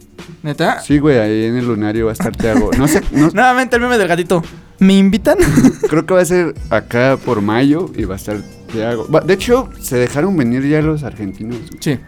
[0.43, 0.81] ¿Neta?
[0.81, 2.71] Sí, güey, ahí en el lunario va a estar Tiago.
[2.77, 4.43] No sé, no, Nuevamente el meme del gatito.
[4.79, 5.39] ¿Me invitan?
[5.89, 8.37] creo que va a ser acá por mayo y va a estar
[8.73, 9.07] Tiago.
[9.25, 11.59] De hecho, se dejaron venir ya los argentinos.
[11.81, 11.99] Sí.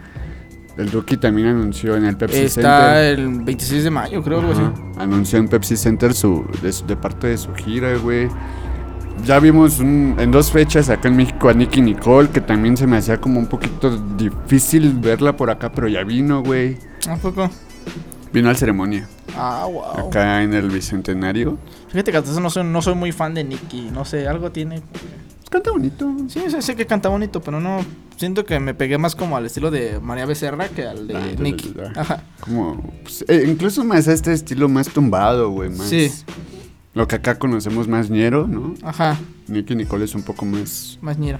[0.77, 3.19] El Duki también anunció en el Pepsi Está Center.
[3.19, 4.61] el 26 de mayo, creo, algo así.
[4.99, 8.27] Anunció en Pepsi Center su, de, su- de parte de su gira, güey.
[9.25, 12.85] Ya vimos un- en dos fechas acá en México a Nicky Nicole, que también se
[12.87, 16.77] me hacía como un poquito difícil verla por acá, pero ya vino, güey.
[17.07, 17.49] ¿A poco?
[18.33, 19.07] Vino al ceremonia,
[19.37, 20.07] Ah, wow.
[20.09, 21.57] acá en el Bicentenario.
[21.87, 23.89] Fíjate que no soy, no soy muy fan de Nicky.
[23.93, 24.81] No sé, algo tiene.
[25.55, 26.13] Canta bonito.
[26.27, 27.79] Sí, sé, sé que canta bonito, pero no.
[28.17, 31.21] Siento que me pegué más como al estilo de María Becerra que al de Ah,
[31.39, 31.73] Nicky.
[31.95, 32.23] Ajá.
[32.41, 35.69] Como, pues, eh, incluso más a este estilo más tumbado, güey.
[35.69, 36.11] Más, Sí.
[36.93, 38.73] Lo que acá conocemos más ñero, ¿no?
[38.83, 39.17] Ajá.
[39.47, 40.99] Nicky Nicole es un poco más.
[41.01, 41.39] Más ñera.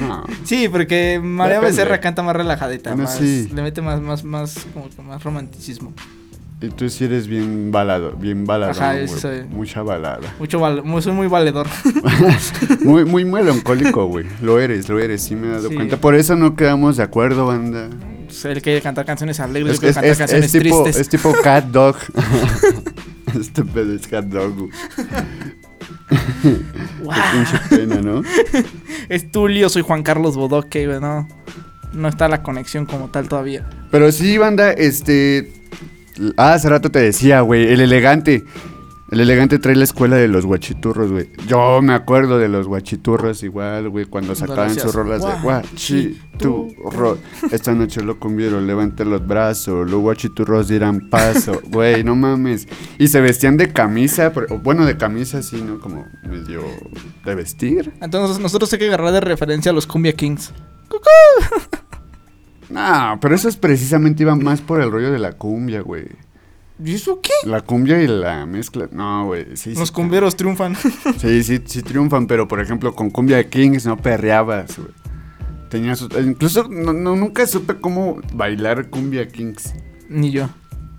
[0.00, 0.24] No.
[0.44, 1.70] Sí, porque María Depende.
[1.76, 2.90] Becerra canta más relajadita.
[2.90, 3.48] Bueno, más, sí.
[3.54, 5.92] Le mete más, más, más, como que más romanticismo.
[6.62, 8.72] Y tú sí eres bien balado, bien balado.
[8.72, 9.44] Ajá, soy.
[9.48, 10.34] Mucha balada.
[10.38, 11.66] Mucho muy- soy muy valedor.
[12.84, 14.26] Muy, muy melancólico, güey.
[14.42, 15.74] Lo eres, lo eres, sí me he dado Sí.
[15.74, 15.96] cuenta.
[15.96, 17.88] Por eso no quedamos de acuerdo, banda.
[18.26, 21.00] Pues él quiere cantar canciones alegres, Es, yo es- cantar es- canciones es tipo, tristes.
[21.00, 21.96] es tipo cat dog.
[23.40, 24.54] este pedo es cat dog.
[24.56, 24.70] güey.
[26.42, 26.58] Qué
[27.32, 28.22] pinche pena, ¿no?
[29.08, 31.26] Es Tulio, soy Juan Carlos Bodoque, güey, no.
[31.92, 33.68] No está la conexión como tal todavía.
[33.90, 35.52] Pero sí, banda, este.
[36.36, 38.44] Ah, hace rato te decía, güey, el elegante.
[39.10, 41.30] El elegante trae la escuela de los guachiturros, güey.
[41.48, 47.18] Yo me acuerdo de los guachiturros igual, güey, cuando sacaban sus rolas de guachiturro.
[47.50, 51.60] Esta noche lo convieron, levante los brazos, los guachiturros dirán paso.
[51.70, 52.68] Güey, no mames.
[52.98, 55.80] Y se vestían de camisa, pero- bueno, de camisa así, ¿no?
[55.80, 56.62] Como medio
[57.24, 57.92] de vestir.
[58.00, 60.52] Entonces nosotros hay que agarrar de referencia a los Cumbia Kings.
[62.70, 66.06] No, pero eso es precisamente iba más por el rollo de la cumbia, güey.
[66.82, 67.32] ¿Y eso qué?
[67.44, 68.88] La cumbia y la mezcla.
[68.90, 69.56] No, güey.
[69.56, 70.76] Sí, Los sí, cumbieros triunfan.
[71.18, 74.88] Sí, sí, sí triunfan, pero por ejemplo con Cumbia de Kings no perreabas, güey.
[75.68, 75.94] Tenía
[76.24, 79.74] Incluso no, no- nunca supe cómo bailar Cumbia Kings.
[80.08, 80.48] Ni yo.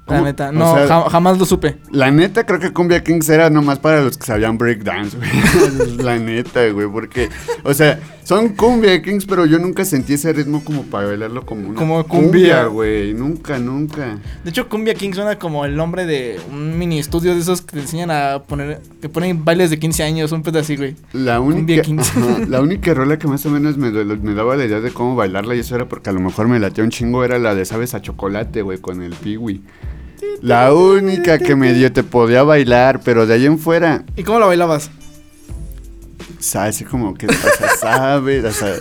[0.07, 0.49] La neta.
[0.49, 1.77] O No, sea, jamás lo supe.
[1.89, 5.95] La neta, creo que Cumbia Kings era nomás para los que sabían breakdance, güey.
[6.03, 7.29] la neta, güey, porque,
[7.63, 11.69] o sea, son Cumbia Kings, pero yo nunca sentí ese ritmo como para bailarlo como
[11.69, 12.65] una Como cumbia.
[12.65, 13.13] güey.
[13.13, 14.17] Nunca, nunca.
[14.43, 17.73] De hecho, Cumbia King suena como el nombre de un mini estudio de esos que
[17.77, 18.81] te enseñan a poner.
[19.01, 20.95] que ponen bailes de 15 años, un pedo así, güey.
[21.13, 22.09] La Cumbia única, Kings.
[22.17, 25.55] ajá, la única rola que más o menos me, daba la idea de cómo bailarla,
[25.55, 27.93] y eso era porque a lo mejor me latía un chingo, era la de Sabes
[27.93, 29.61] a Chocolate, güey, con el Piwi.
[30.41, 34.45] La única que medio te podía bailar, pero de ahí en fuera, ¿Y cómo la
[34.47, 34.89] bailabas?
[36.41, 36.83] ¿Sabes?
[36.89, 38.75] Como que, o sea, sabes, o sea,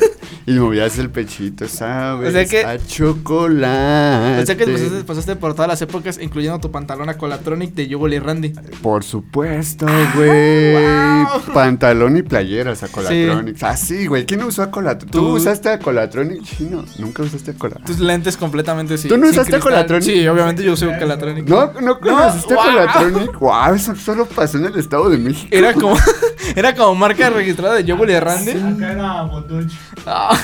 [0.46, 2.28] y movías el pechito, ¿sabes?
[2.30, 4.42] O sea que- A chocolate.
[4.42, 7.88] O sea que pasaste, pasaste por todas las épocas, incluyendo tu pantalón a Colatronic de
[7.88, 8.50] Yugol y Randy.
[8.82, 9.86] Por supuesto,
[10.16, 11.24] güey.
[11.52, 13.56] Pantalón y playeras a Colatronic.
[13.62, 14.26] Ah, sí, güey.
[14.26, 15.12] ¿Quién usó a Colatronic?
[15.12, 16.84] ¿Tú, Tú- usaste a Colatronic chino?
[16.98, 17.86] Nunca usaste a Colatronic.
[17.86, 19.08] Tus lentes completamente sí.
[19.08, 19.60] ¿Tú no usaste cristal.
[19.60, 20.04] Colatronic?
[20.04, 21.48] Sí, obviamente yo usé Colatronic.
[21.48, 22.62] No, no conociste wow.
[22.62, 23.38] a Colatronic.
[23.38, 25.48] Wow, eso solo pasó en el Estado de México.
[25.50, 25.96] Era como,
[26.56, 28.50] era como marca registrada de Yogol y Randy.
[28.52, 29.72] Acá era Bonduch.
[30.06, 30.38] Ah.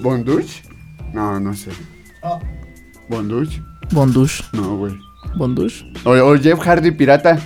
[0.00, 0.62] ¿Bonduch?
[1.12, 1.70] No, no sé.
[2.22, 2.38] Oh.
[3.08, 3.60] ¿Bonduch?
[3.90, 4.42] Bondush.
[4.52, 4.94] No, güey.
[5.34, 5.82] Bondush.
[6.04, 7.38] O, o Jeff Hardy pirata.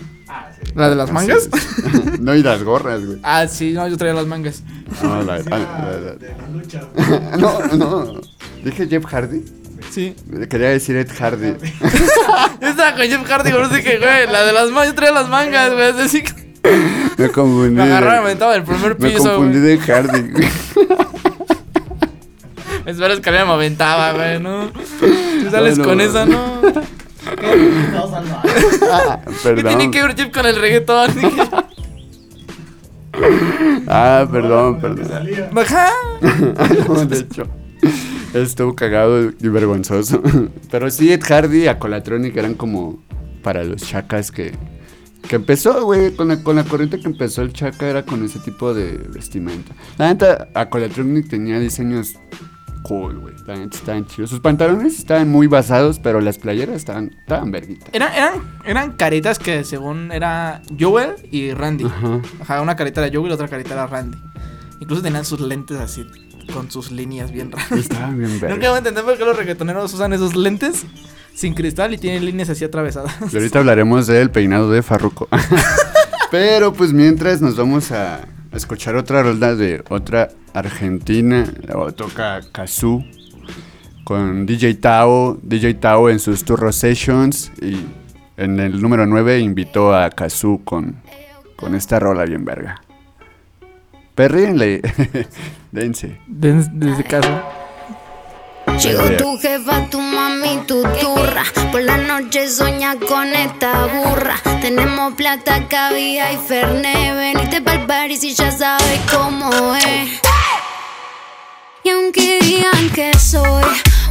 [0.74, 1.48] ¿La de las mangas?
[2.20, 3.18] no, y las gorras, güey.
[3.22, 4.62] Ah, sí, no, yo traía las mangas.
[5.02, 6.82] No, la, ah, la la- la- de la lucha.
[7.38, 8.20] no, no.
[8.64, 9.44] ¿Dije Jeff Hardy?
[9.90, 10.16] Sí.
[10.48, 11.52] Quería decir Ed Hardy.
[12.60, 14.26] Yo estaba con Jeff Hardy, no sé qué, güey.
[14.32, 15.92] La de las mangas, yo traía las mangas, güey.
[15.92, 16.43] Decir, que
[17.18, 17.74] Me confundí.
[17.76, 19.76] me me aventaba del primer Me piso, confundí güey.
[19.76, 20.30] de Hardy.
[20.30, 20.48] güey.
[22.84, 24.66] Me esperas que me aventaba, güey, ¿no?
[24.70, 25.90] Tú sales No, no.
[25.90, 26.60] con esa, ¿no?
[28.90, 29.90] Ah, ¿Qué tiene perdón.
[29.90, 31.10] que ver Jeff con el reggaetón?
[33.86, 35.08] Ah, perdón, perdón.
[35.08, 35.50] Salía.
[35.54, 35.88] Ajá.
[36.88, 37.44] No, de hecho,
[38.34, 40.22] estuvo cagado y vergonzoso.
[40.70, 43.02] Pero sí, Ed Hardy y Acolatronic eran como
[43.42, 44.52] para los chacas que,
[45.28, 46.14] que empezó, güey.
[46.14, 49.74] Con la, con la corriente que empezó el chaca era con ese tipo de vestimenta.
[49.98, 52.14] La neta, Acolatronic tenía diseños
[52.82, 53.34] cool, güey.
[53.46, 54.30] La neta estaban chidos.
[54.30, 57.88] Sus pantalones estaban muy basados, pero las playeras estaban, estaban verguitas.
[57.92, 58.32] Eran, eran,
[58.64, 61.84] eran caritas que según era Joel y Randy.
[61.84, 62.20] Ajá.
[62.40, 64.18] Ajá, una carita era Joel y otra carita era Randy.
[64.80, 66.06] Incluso tenían sus lentes así,
[66.52, 67.72] con sus líneas bien raras.
[67.72, 68.68] Estaban bien Nunca vergas.
[68.68, 70.84] voy a entender por qué los reggaetoneros usan esos lentes
[71.34, 73.14] sin cristal y tienen líneas así atravesadas.
[73.32, 75.28] Y ahorita hablaremos del peinado de Farruko.
[76.30, 78.20] Pero pues mientras nos vamos a
[78.52, 81.44] escuchar otra rola de otra argentina.
[81.96, 83.04] Toca Kazoo
[84.04, 85.38] con DJ Tao.
[85.42, 87.52] DJ Tao en sus Turro Sessions.
[87.60, 87.84] Y
[88.36, 90.96] en el número 9 invitó a Kazoo con,
[91.56, 92.80] con esta rola bien verga.
[94.14, 94.80] Perríenle.
[95.72, 96.18] Dense.
[96.26, 97.44] Des- desde casa.
[98.80, 101.44] Llegó tu jefa, tu mami, tu turra.
[101.70, 104.36] Por la noche soña con esta burra.
[104.60, 107.14] Tenemos plata, cabía y ferne.
[107.14, 110.20] Venite pa'l party si ya sabes cómo es.
[111.84, 113.64] Y aunque digan que soy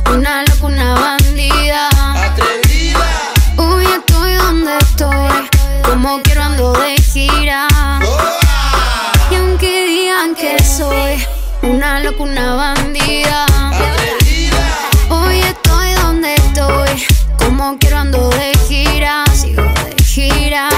[0.10, 1.90] una loca, una bandida.
[3.58, 5.50] Hoy estoy donde estoy.
[5.84, 7.68] Como quiero ando de gira.
[9.30, 11.26] Y aunque digan que soy
[11.62, 13.46] una loca, una bandida.
[13.72, 14.23] Hoy
[17.46, 20.70] como quiero ando de gira, sigo de gira.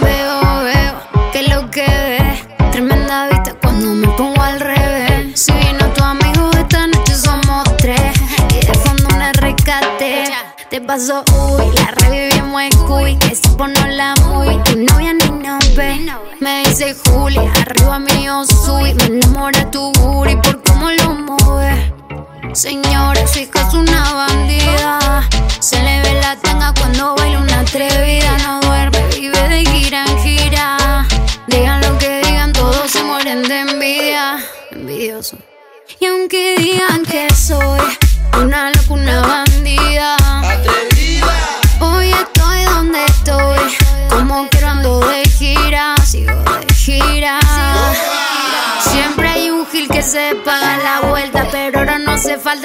[0.00, 0.94] Veo, veo,
[1.32, 5.40] que lo que ves, tremenda vista cuando me pongo al revés.
[5.40, 8.12] Si vino tu amigo esta noche somos tres,
[8.54, 10.24] y de fondo un rescate.
[10.70, 15.30] Te pasó, uy, la revivimos en cuy, que se pone la muy, tu novia ni
[15.30, 16.06] nos ve.
[16.40, 21.92] Me dice Julia, arriba mío soy, me enamora tu booty por cómo lo mueves.
[22.54, 25.28] Señora, su hija es una bandida.
[25.60, 25.97] Se le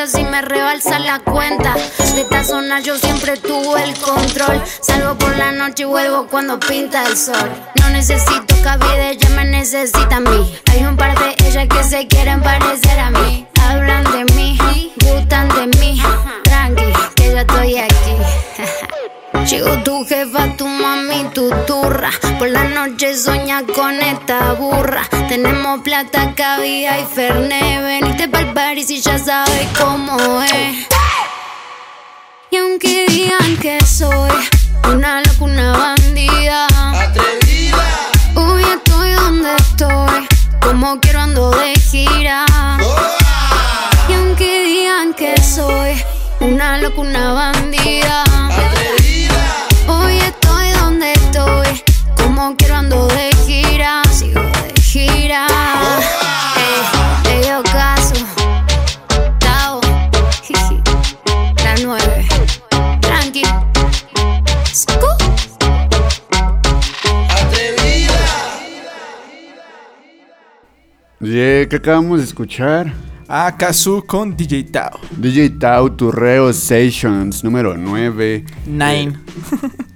[0.07, 1.75] si me rebalsa la cuenta.
[2.15, 4.63] De esta zona yo siempre tuve el control.
[4.79, 7.51] Salgo por la noche y vuelvo cuando pinta el sol.
[7.81, 10.57] No necesito cabida, ella me necesita a mí.
[10.71, 13.45] Hay un par de ellas que se quieren parecer a mí.
[13.61, 14.57] Hablan de mí,
[15.03, 16.01] gustan de mí.
[16.43, 18.15] Tranqui, que yo estoy aquí.
[19.45, 22.09] Llegó tu jefa, tu mami, tu turra.
[22.39, 25.03] Por la noche soña con esta burra.
[25.27, 27.81] Tenemos plata, cabía y ferne.
[27.81, 30.87] Venite pa'l party si ya sabes cómo es.
[32.51, 34.31] Y aunque digan que soy
[34.89, 36.67] una loca, una bandida.
[37.01, 38.11] Atrevida.
[38.35, 40.27] Hoy estoy donde estoy.
[40.61, 42.45] Como quiero ando de gira.
[44.07, 46.01] Y aunque digan que soy
[46.39, 48.23] una loca, una bandida.
[49.87, 51.83] Hoy estoy donde estoy.
[52.17, 54.01] Como quiero ando de gira.
[54.11, 55.47] Sigo de gira.
[57.25, 58.15] Ey, dio caso.
[59.39, 59.81] Tao.
[61.63, 62.27] La nueve.
[63.01, 63.43] Tranqui.
[64.73, 65.21] Scoop.
[71.19, 72.91] Yeah, ¿qué acabamos de escuchar?
[73.35, 74.99] Ah, Kazu con DJ Tao.
[75.17, 78.45] DJ Tau Turreo Sessions número 9.
[78.67, 79.13] Nine.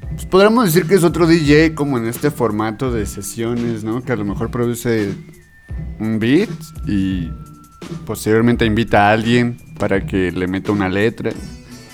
[0.09, 4.01] Pues podríamos decir que es otro DJ como en este formato de sesiones, ¿no?
[4.03, 5.13] Que a lo mejor produce
[5.99, 6.49] un beat
[6.88, 7.29] y
[8.07, 11.31] posteriormente invita a alguien para que le meta una letra.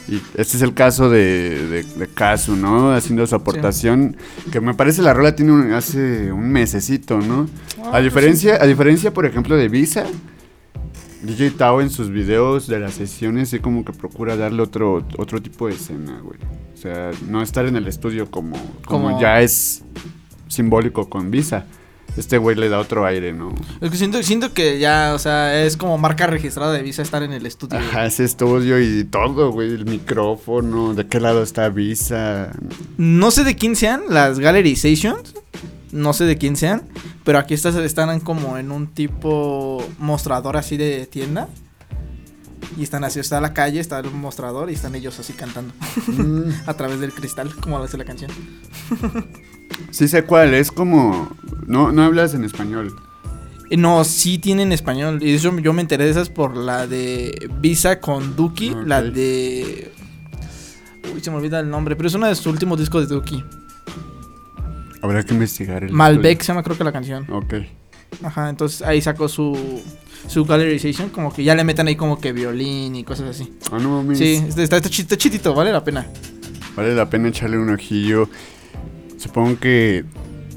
[0.08, 2.94] Y este es el caso de, de, de Kazu, ¿no?
[2.94, 4.16] Haciendo su aportación.
[4.50, 7.50] Que me parece la rola tiene un- hace un mesecito, ¿no?
[7.80, 10.06] Ah, a, pues diferencia, a diferencia, por ejemplo, de Visa,
[11.24, 15.42] DJ Tao en sus videos de las sesiones sí como que procura darle otro, otro
[15.42, 16.38] tipo de escena, güey.
[16.74, 19.84] O sea, no estar en el estudio como, como, Como- ya es
[20.50, 21.66] simbólico con Visa.
[22.18, 23.56] Este güey le da otro aire, ¿no?
[23.82, 27.24] Es que siento, siento que ya, o sea, es como marca registrada de Visa estar
[27.24, 27.80] en el estudio.
[27.80, 29.70] Ajá, ese estudio y todo, güey.
[29.74, 32.52] El micrófono, de qué lado está Visa.
[32.98, 35.34] No sé de quién sean las Gallery Sessions.
[35.94, 36.82] No sé de quién sean.
[37.24, 41.48] Pero aquí estas están como en un tipo mostrador así de tienda.
[42.78, 45.74] Y están así, está la calle, está el mostrador y están ellos así cantando.
[46.08, 46.50] Mm.
[46.66, 48.32] A través del cristal, como lo hace la canción.
[49.90, 51.36] Sí sé cuál, es como...
[51.66, 52.94] No, no hablas en español.
[53.70, 55.20] Eh, No, sí tienen español.
[55.22, 58.70] Y eso yo me enteré de esas por la de Visa con Duki.
[58.72, 58.84] Ok.
[58.86, 59.92] La de.
[61.14, 61.96] Uy, se me olvida el nombre.
[61.96, 63.44] Pero es uno de sus últimos discos de Duki.
[65.04, 67.28] Habrá que investigar el Malbec se llama, creo que la canción.
[67.32, 67.54] Ok.
[68.24, 69.82] Ajá, entonces ahí sacó su.
[70.28, 71.10] Su Gallerization.
[71.10, 73.54] Como que ya le meten ahí como que violín y cosas así.
[73.72, 74.18] Ah, no mames.
[74.18, 76.08] Sí, está, está, está chi- está chidito, vale la pena.
[76.78, 78.30] Vale la pena echarle un ojillo.
[79.18, 80.06] Supongo que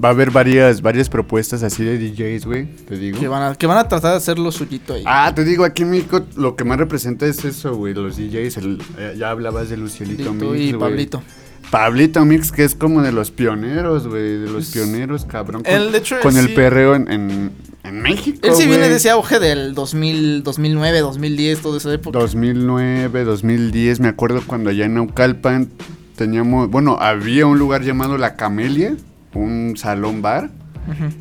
[0.03, 2.67] va a haber varias, varias propuestas así de DJs, güey.
[2.87, 3.19] Te digo.
[3.19, 5.03] Que van, a, que van a tratar de hacer lo suyito ahí.
[5.07, 7.93] Ah, te digo, aquí en México lo que más representa es eso, güey.
[7.95, 8.57] Los DJs.
[8.59, 8.79] el-
[9.19, 10.73] ya hablabas de Lucielito Lito Mix, y.
[10.75, 11.23] Pablito.
[11.71, 14.39] Pablito Mix, que es como de los pioneros, güey.
[14.39, 15.63] De los pioneros, cabrón.
[15.65, 17.51] Con, Él, de hecho, con el sí- perreo en, en,
[17.85, 18.39] en México.
[18.43, 22.19] Él sí viene de ese auge del 2000, 2009, 2010, toda esa época.
[22.19, 25.69] 2009, 2010, me acuerdo cuando allá en Naucalpan
[26.17, 28.95] teníamos, bueno, había un lugar llamado La Camelia,
[29.35, 30.51] un salón bar.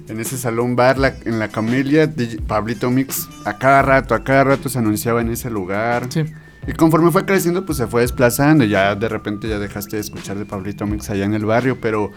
[0.07, 2.07] En ese salón bar, la- en La Camelia,
[2.45, 6.05] Pablito Mix, a cada rato, a cada rato se anunciaba en ese lugar.
[6.09, 6.23] Sí.
[6.67, 8.63] Y conforme fue creciendo, pues se fue desplazando.
[8.63, 11.77] y Ya de repente ya dejaste de escuchar de Pablito Mix allá en el barrio,
[11.79, 12.11] pero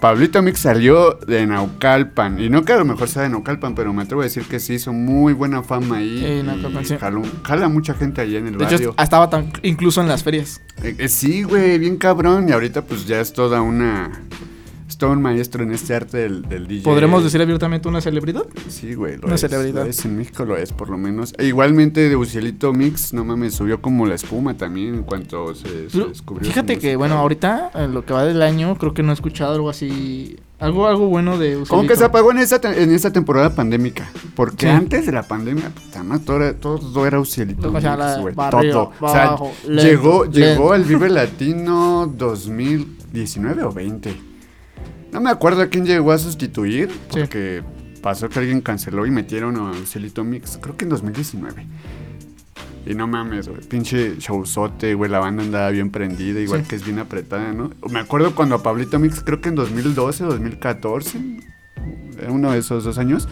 [0.00, 2.40] Pablito Mix salió de Naucalpan.
[2.40, 4.60] Y no que a lo mejor sea de Naucalpan, pero me atrevo a decir que
[4.60, 6.20] sí hizo muy buena fama ahí.
[6.20, 6.96] Sí, y sí.
[6.98, 8.78] jaló- jala mucha gente allá en el De barrio.
[8.78, 10.60] hecho, estaba tan, incluso en las ferias.
[10.82, 12.48] Eh, eh, sí, güey, bien cabrón.
[12.48, 14.10] Y ahorita pues ya es toda una...
[14.90, 16.82] Es todo un maestro en este arte del, del DJ.
[16.82, 18.42] ¿Podremos decir abiertamente una celebridad?
[18.68, 19.84] Sí, güey, lo Una es, celebridad.
[19.84, 21.32] lo es, en México lo es, por lo menos.
[21.38, 25.68] E igualmente de Ucielito Mix, no mames, subió como la espuma también en cuanto se,
[25.86, 26.50] descubrió.
[26.50, 29.54] Fíjate que, bueno, ahorita, en lo que va del año, creo que no he escuchado
[29.54, 30.36] algo así.
[30.58, 31.88] Algo, algo bueno de Como Ucielito.
[31.88, 34.10] que se apagó en esta, en esta temporada pandémica.
[34.34, 34.72] Porque Sí.
[34.72, 38.72] antes de la pandemia, puta madre, todo era, todo era Ucielito O sea, Mix, barrio,
[38.72, 38.92] todo.
[39.00, 39.36] O sea,
[39.68, 40.38] lento, llegó, lento.
[40.40, 44.29] llegó al Vive Latino 2019 o 20.
[45.12, 47.62] No me acuerdo a quién llegó a sustituir, porque
[48.02, 51.66] pasó que alguien canceló y metieron a Ucielito Mix, creo que en 2019.
[52.86, 56.68] Y no mames, güey, pinche showzote, güey, la banda andaba bien prendida, igual Sí.
[56.68, 57.70] que es bien apretada, ¿no?
[57.90, 61.20] Me acuerdo cuando a Pablito Mix, creo que en 2012, 2014,
[62.18, 63.28] era uno de esos dos años,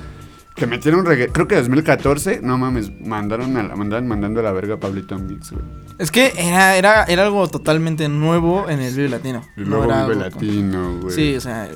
[0.54, 4.52] que metieron reggae, creo que 2014, no mames, mandaron a la, mandaban mandando a la
[4.52, 5.64] verga a Pablito Mix, güey.
[5.98, 9.42] Es que era, era, era algo totalmente nuevo en el Vive Latino.
[9.56, 11.12] Y No luego era Vive Latino, güey.
[11.14, 11.68] Sí, o sea.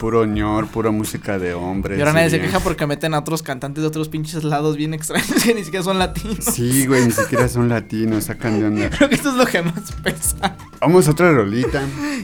[0.00, 1.96] Puro ñor, pura música de hombres.
[1.96, 4.92] Y ahora nadie se queja porque meten a otros cantantes de otros pinches lados bien
[4.92, 6.38] extraños que ni siquiera son latinos.
[6.44, 8.90] Sí, güey, ni siquiera son latinos, sacan de onda.
[8.96, 10.56] Creo que esto es lo que más pesa.
[10.80, 11.80] Vamos a otra rolita.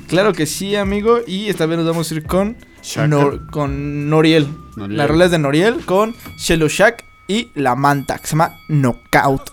[0.08, 1.20] Claro que sí, amigo.
[1.26, 2.56] Y esta vez nos vamos a ir con.
[2.96, 4.48] Nor- con Noriel.
[4.76, 4.96] Noriel.
[4.98, 9.50] La rola es de Noriel con Shelo Shack y La Manta, que se llama Knockout.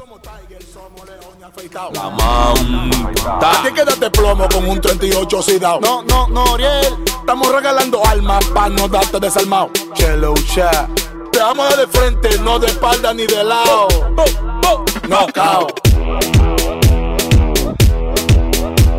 [1.72, 3.61] La manta.
[3.61, 5.80] Aquí quédate plomo con un 38 oxidado.
[5.80, 6.97] No, no, no, Oriel.
[7.05, 9.70] Estamos regalando almas para no darte desarmado.
[9.93, 10.89] Chelo chat.
[11.32, 13.88] Te amo de frente, no de espalda ni de lado.
[14.18, 14.26] Oh,
[14.68, 15.80] oh, knockout.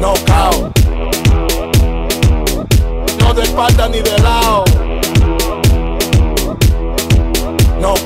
[0.01, 0.73] Knockout.
[3.19, 4.65] No de espalda ni de lado.
[4.65, 4.73] Te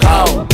[0.07, 0.48] amo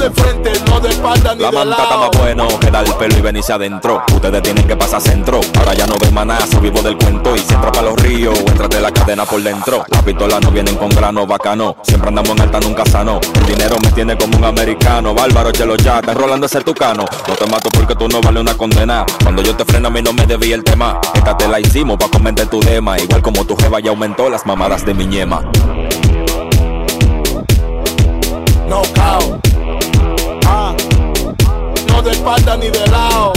[0.00, 2.94] de frente, no de espalda ni La de manta está más bueno que da el
[2.94, 4.02] pelo y venirse adentro.
[4.14, 5.40] Ustedes tienen que pasar centro.
[5.58, 7.36] Ahora ya no ven manazo, vivo del cuento.
[7.36, 9.84] Y si entra para los ríos, entra de la cadena por dentro.
[9.88, 11.76] Las pistolas no vienen con grano bacano.
[11.82, 13.20] Siempre andamos en alta, nunca sano.
[13.34, 15.14] El dinero me tiene como un americano.
[15.14, 17.04] Bárbaro, chelo ya, está enrolando ese tucano.
[17.28, 19.04] No te mato porque tú no vales una condena.
[19.22, 20.98] Cuando yo te freno, a mí no me debí el tema.
[21.12, 22.98] Esta te la hicimos pa' comentar tu tema.
[22.98, 25.42] Igual como tu jeva ya aumentó las mamadas de mi ñema.
[28.66, 29.46] Knockout.
[29.46, 29.49] Ah.
[32.00, 33.34] No de espalda ni de lado.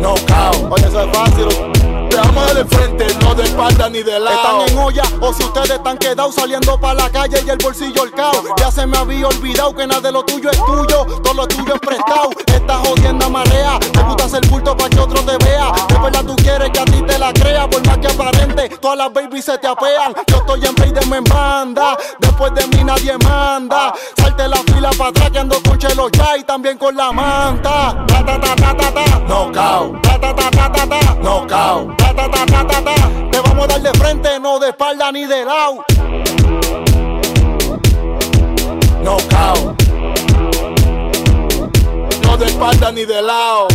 [0.00, 0.72] Knockout.
[0.72, 1.71] Oye, eso es fácil.
[2.12, 4.36] Te amo de frente, no de espalda ni de lado.
[4.36, 8.04] Están en olla o si ustedes están quedados saliendo para la calle y el bolsillo
[8.04, 8.32] el cao.
[8.58, 11.72] Ya se me había olvidado que nada de lo tuyo es tuyo, todo lo tuyo
[11.72, 12.28] es prestado.
[12.44, 15.72] Estás jodiendo a marea, te gusta hacer bulto para que otro te vea.
[15.88, 18.98] De verdad tú quieres que a ti te la crea, por más que aparente, todas
[18.98, 20.12] las babies se te apean.
[20.26, 23.94] Yo estoy en play de me banda, después de mí nadie manda.
[24.18, 28.04] Salte la fila para atrás que ando con chelo ya y también con la manta.
[28.06, 30.02] Ta ta ta ta ta ta, Knockout.
[30.02, 32.11] ta ta ta ta ta ta, Knockout.
[32.14, 32.94] Ta ta ta ta ta.
[33.30, 35.84] Te vamos a dar de frente, no de espalda ni de lado.
[39.02, 39.82] Knockout.
[42.24, 43.68] No de espalda ni de lado.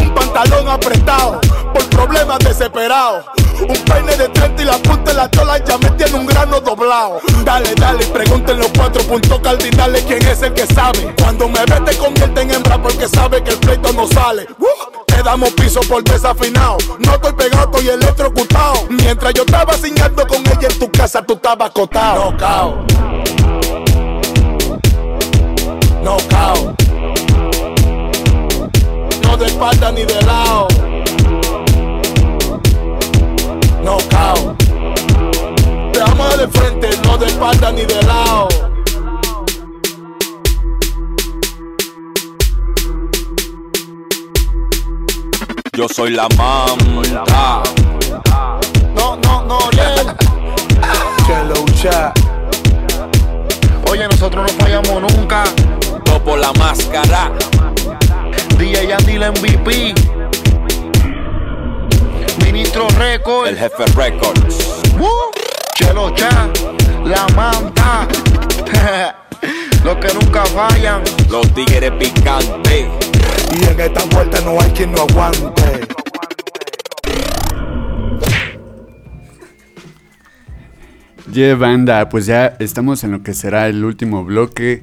[0.00, 1.40] Un pantalón apretado
[1.72, 3.39] por problemas desesperados.
[3.68, 6.60] Un peine de 30 y la punta de la chola ya me tiene un grano
[6.60, 7.20] doblado.
[7.44, 11.14] Dale, dale, pregunten los cuatro puntos cardinales quién es el que sabe.
[11.20, 14.46] Cuando me ve te convierte en hembra porque sabe que el pleito no sale.
[14.58, 15.04] ¡Uh!
[15.06, 16.78] Te damos piso por desafinado.
[16.98, 18.86] No estoy pegado, estoy electrocutado.
[18.88, 22.32] Mientras yo estaba ciñando con ella en tu casa, tú estabas acotado.
[22.32, 22.92] Knockout.
[26.02, 26.82] Knockout.
[29.22, 30.69] No de espalda ni de lado.
[36.40, 38.48] De frente, no de espalda ni de lado.
[45.76, 47.62] Yo soy la manta.
[48.94, 49.58] No, no, no,
[51.74, 52.18] chat.
[53.90, 55.44] Oye, nosotros no fallamos nunca.
[56.04, 57.32] Topo la máscara.
[58.56, 59.94] DJ Andy la MVP.
[62.44, 63.48] Ministro Record.
[63.48, 64.80] El jefe Records.
[64.98, 65.39] Uh,
[65.80, 66.52] Chelo Chan.
[67.04, 68.06] La manta.
[69.84, 71.02] Los que nunca fallan.
[71.30, 72.86] Los tigres picantes.
[73.58, 75.88] Y en esta vuelta no hay quien no aguante.
[81.32, 84.82] Yeah, banda, pues ya estamos en lo que será el último bloque.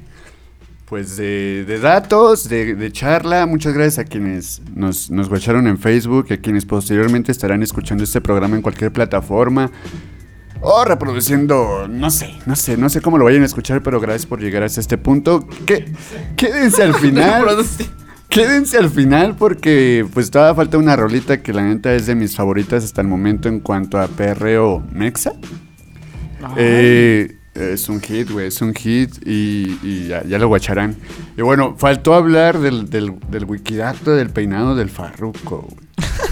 [0.86, 3.44] Pues de, de datos, de, de charla.
[3.46, 8.04] Muchas gracias a quienes nos, nos guacharon en Facebook y a quienes posteriormente estarán escuchando
[8.04, 9.70] este programa en cualquier plataforma.
[10.60, 14.26] O reproduciendo, no sé, no sé, no sé cómo lo vayan a escuchar, pero gracias
[14.26, 15.46] por llegar hasta este punto.
[15.66, 15.92] Que,
[16.36, 17.46] quédense al final.
[18.28, 22.36] Quédense al final porque pues todavía falta una rolita que la neta es de mis
[22.36, 25.32] favoritas hasta el momento en cuanto a perreo mexa.
[26.56, 30.96] Eh, es un hit, güey, es un hit y, y ya, ya lo guacharán.
[31.36, 35.88] Y bueno, faltó hablar del, del, del wikidato del peinado del farruco, güey.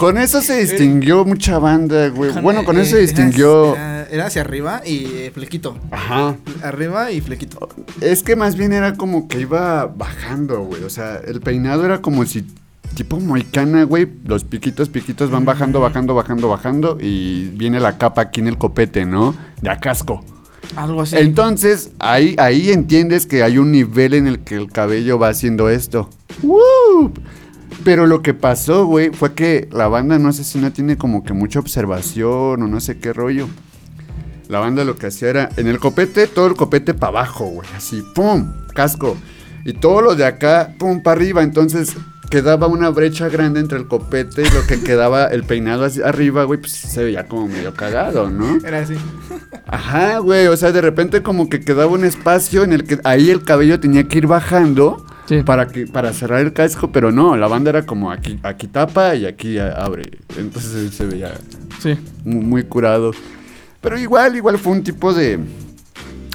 [0.00, 2.32] Con eso se distinguió mucha banda, güey.
[2.40, 3.74] Bueno, con eso se eh, distinguió...
[3.76, 5.76] Era, era hacia arriba y eh, flequito.
[5.90, 6.36] Ajá.
[6.62, 7.68] Arriba y flequito.
[8.00, 10.84] Es que más bien era como que iba bajando, güey.
[10.84, 12.46] O sea, el peinado era como si
[12.94, 14.08] tipo moicana, güey.
[14.24, 16.96] Los piquitos, piquitos van bajando, bajando, bajando, bajando.
[16.98, 19.34] Y viene la capa aquí en el copete, ¿no?
[19.60, 20.24] De a casco.
[20.76, 21.18] Algo así.
[21.18, 25.68] Entonces, ahí, ahí entiendes que hay un nivel en el que el cabello va haciendo
[25.68, 26.08] esto.
[26.42, 27.12] ¡Woo!
[27.84, 31.24] Pero lo que pasó, güey, fue que la banda, no sé si no tiene como
[31.24, 33.48] que mucha observación o no sé qué rollo.
[34.48, 37.68] La banda lo que hacía era, en el copete, todo el copete para abajo, güey,
[37.76, 38.52] así, ¡pum!
[38.74, 39.16] Casco.
[39.64, 41.02] Y todo lo de acá, ¡pum!
[41.02, 41.42] para arriba.
[41.42, 41.96] Entonces
[42.30, 46.44] quedaba una brecha grande entre el copete y lo que quedaba el peinado hacia arriba,
[46.44, 48.58] güey, pues se veía como medio cagado, ¿no?
[48.64, 48.94] Era así.
[49.66, 53.30] Ajá, güey, o sea, de repente como que quedaba un espacio en el que ahí
[53.30, 55.04] el cabello tenía que ir bajando
[55.38, 59.14] para que para cerrar el casco, pero no, la banda era como aquí aquí tapa
[59.14, 60.04] y aquí abre.
[60.36, 61.32] Entonces se veía
[61.80, 61.96] Sí.
[62.24, 63.12] mu- muy, curado.
[63.80, 65.38] Pero igual, igual fue un tipo de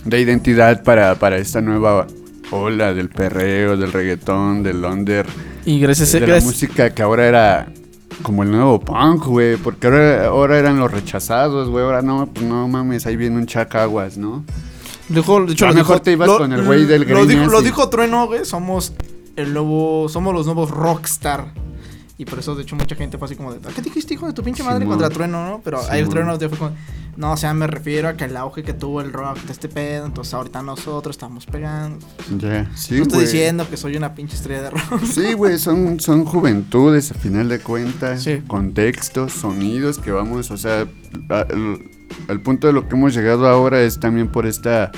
[0.06, 2.06] de identidad para, para esta nueva
[2.52, 5.26] ola del perreo, del reggaetón, del under.
[5.66, 7.68] Y gracias de a- la gracias- música que ahora era
[8.22, 12.46] como el nuevo punk, güey, porque ahora, ahora eran los rechazados, güey, ahora no, pues
[12.46, 14.46] no mames, ahí viene un chacaguas, ¿no?
[15.10, 17.45] Dijo, de hecho, A lo dijo- te ibas lo- con el güey del lo dijo,
[17.45, 18.45] lo dijo Trueno, güey.
[18.45, 18.93] Somos
[19.36, 21.53] el nuevo, somos los nuevos rockstar.
[22.18, 24.32] Y por eso, de hecho, mucha gente fue así como de, ¿qué dijiste, hijo de
[24.32, 25.62] tu pinche madre contra Trueno, no?
[25.64, 26.08] Pero ahí el.
[26.08, 26.72] Trueno fue como,
[27.18, 29.68] no, o sea, me refiero a que el auge que tuvo el rock de este
[29.68, 32.06] pedo, entonces ahorita nosotros estamos pegando.
[32.38, 35.03] Ya, sí, no estoy diciendo que soy una pinche estrella de rock.
[35.03, 40.88] Sí, güey, son, son juventudes a final de cuentas, contextos, sonidos que vamos, o sea,
[42.28, 44.91] al punto de lo que hemos llegado ahora es también por esta,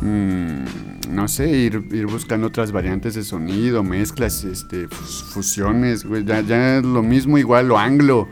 [0.00, 0.64] mm,
[1.10, 6.40] no sé, ir, ir buscando otras variantes de sonido, mezclas, este, fus- fusiones, güey, ya,
[6.40, 8.28] ya lo mismo igual lo anglo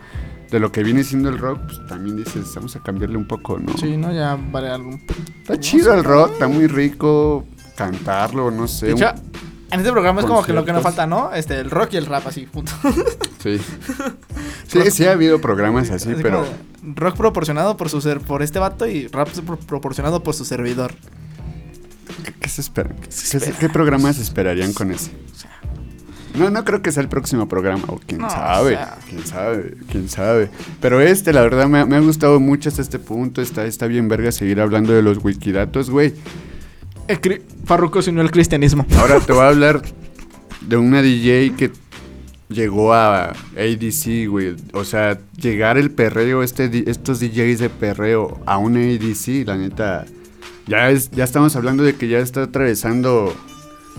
[0.51, 3.59] de lo que viene siendo el rock, pues también dices, vamos a cambiarle un poco,
[3.59, 3.77] ¿no?
[3.79, 4.91] Sí, no, ya vale algo.
[5.41, 7.45] Está chido el rock, está muy rico
[7.77, 8.87] cantarlo, no sé.
[8.87, 9.35] De hecho, un-
[9.73, 11.33] en este programa es como que lo que nos falta, ¿no?
[11.33, 12.75] Este, el rock y el rap así, juntos.
[13.43, 13.59] Sí.
[14.67, 16.41] Sí, sí ha habido programas así, Así pero...
[16.41, 16.51] como
[16.95, 20.93] rock proporcionado por su ser, por este vato y rap pro- proporcionado por su servidor.
[22.25, 22.95] ¿Qué, qué se espera?
[23.01, 25.11] ¿Qué, se- qué programas esperarían con ese?
[26.39, 28.99] No, no creo que sea el próximo programa, o quién No, sabe, o sea.
[29.09, 30.51] quién sabe, quién sabe.
[30.81, 33.41] Pero este, la verdad, me, ha- me ha gustado mucho hasta este punto.
[33.41, 36.13] Está, está bien verga seguir hablando de los wikidatos, güey.
[37.67, 38.85] Farruko se unió al cristianismo.
[38.99, 39.83] Ahora te voy a hablar
[40.63, 41.71] de una DJ que
[42.49, 44.57] llegó a ADC, güey.
[44.73, 50.07] O sea, llegar el perreo, este, estos DJs de perreo a una ADC, la neta,
[50.67, 53.35] ya, es, ya estamos hablando de que ya está atravesando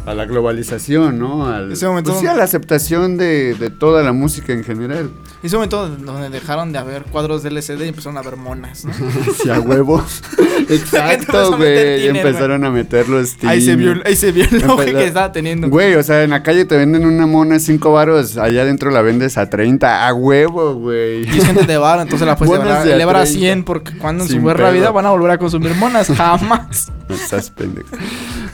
[0.06, 1.48] a la globalización, ¿no?
[1.48, 5.10] Al, Ese momento- pues sí, a la aceptación de, de toda la música en general.
[5.44, 8.94] Ese momento donde dejaron de haber cuadros de LCD y empezaron a haber monas, ¿no?
[9.44, 10.04] Sí, a huevo.
[10.70, 12.02] Exacto, a güey.
[12.02, 15.32] tiner, Empezaron a meter los Ahí se vio, ahí se vio el auge que estaba
[15.32, 15.70] teniendo.
[15.70, 19.02] Güey, o sea, en la calle te venden una mona 5 varos, allá adentro la
[19.02, 21.24] vendes a 30, a huevo, güey.
[21.28, 23.40] Y es gente de bar, entonces la puedes elevar, a elevar a 30.
[23.40, 24.74] 100 porque cuando en su Sin guerra pedo.
[24.74, 26.08] vida van a volver a consumir monas.
[26.08, 26.92] Jamás.
[27.08, 27.88] No estás pendejo.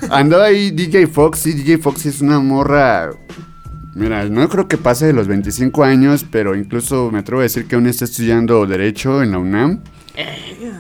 [0.10, 1.54] Andaba ahí DJ Foxy.
[1.54, 3.12] DJ Foxy es una morra.
[3.94, 7.66] Mira, no creo que pase de los 25 años, pero incluso me atrevo a decir
[7.68, 9.82] que aún está estudiando Derecho en la UNAM.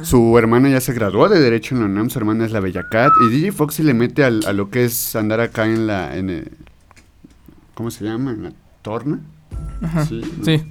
[0.01, 2.87] Su hermana ya se graduó de Derecho en la UNAM, su hermana es la Bella
[2.89, 3.11] Cat.
[3.25, 6.15] Y DJ Foxy le mete al- a lo que es andar acá en la.
[6.17, 6.51] En el-
[7.73, 8.31] ¿Cómo se llama?
[8.31, 9.19] ¿En la torna?
[9.81, 10.21] Ajá, Sí.
[10.43, 10.61] sí.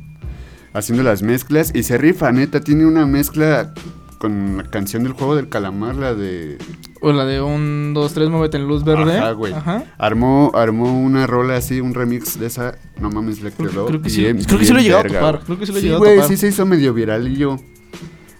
[0.73, 2.61] Haciendo las mezclas y se rifa, neta.
[2.61, 3.73] Tiene una mezcla
[4.19, 6.59] con la canción del juego del calamar, la de.
[7.03, 9.19] O la de un, dos, tres, muévete en luz verde.
[9.19, 9.53] Ajá, güey.
[9.55, 9.85] Ajá.
[9.99, 12.77] Armó, armó una rola así, un remix de esa.
[13.01, 13.87] No mames, le quedó.
[13.87, 15.79] creo que sí- bien, creo que sí lo llegado a topar, creo que sí lo
[15.79, 16.29] he Sí, llegado a güey, topar.
[16.29, 17.57] sí se hizo medio viral y yo.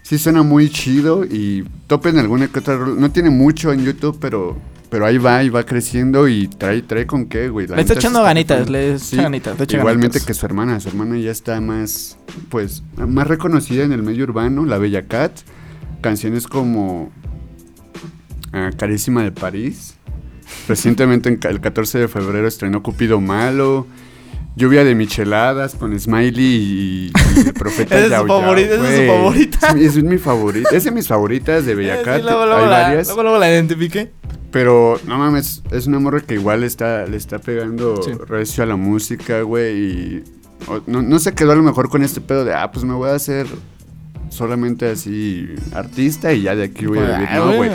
[0.03, 3.01] Sí suena muy chido y topen alguna que otra rola.
[3.01, 4.59] No tiene mucho en YouTube, pero.
[4.91, 7.69] Pero ahí va y va creciendo y trae, trae con qué, güey.
[7.69, 10.27] La Le está echando ganitas, le echa ganitas, le echa Igualmente ganitas.
[10.27, 10.81] que su hermana.
[10.81, 15.31] Su hermana ya está más, pues, más reconocida en el medio urbano, La Bella Cat.
[16.01, 17.13] Canciones como
[18.53, 19.95] ah, Carísima de París.
[20.69, 23.87] Recientemente, el 14 de febrero, estrenó Cupido Malo.
[24.57, 29.07] Lluvia de micheladas con Smiley y, y el profeta es Yao favorita, esa es su
[29.07, 29.69] favorita.
[29.79, 30.71] Es es mi favorita.
[30.73, 32.17] Es de mis favoritas de Bella Cat.
[32.19, 33.07] sí, luego, luego Hay la, varias.
[33.07, 34.11] luego, luego la identifiqué.
[34.51, 38.11] Pero, no mames, es una morra que igual está, le está pegando Sí.
[38.27, 39.79] recio a la música, güey.
[39.79, 40.25] Y
[40.67, 42.93] o- no, no se quedó a lo mejor con este pedo de, ah, pues me
[42.95, 43.47] voy a hacer
[44.31, 47.29] solamente así artista y ya de aquí voy a vivir.
[47.31, 47.71] Ah, No, güey.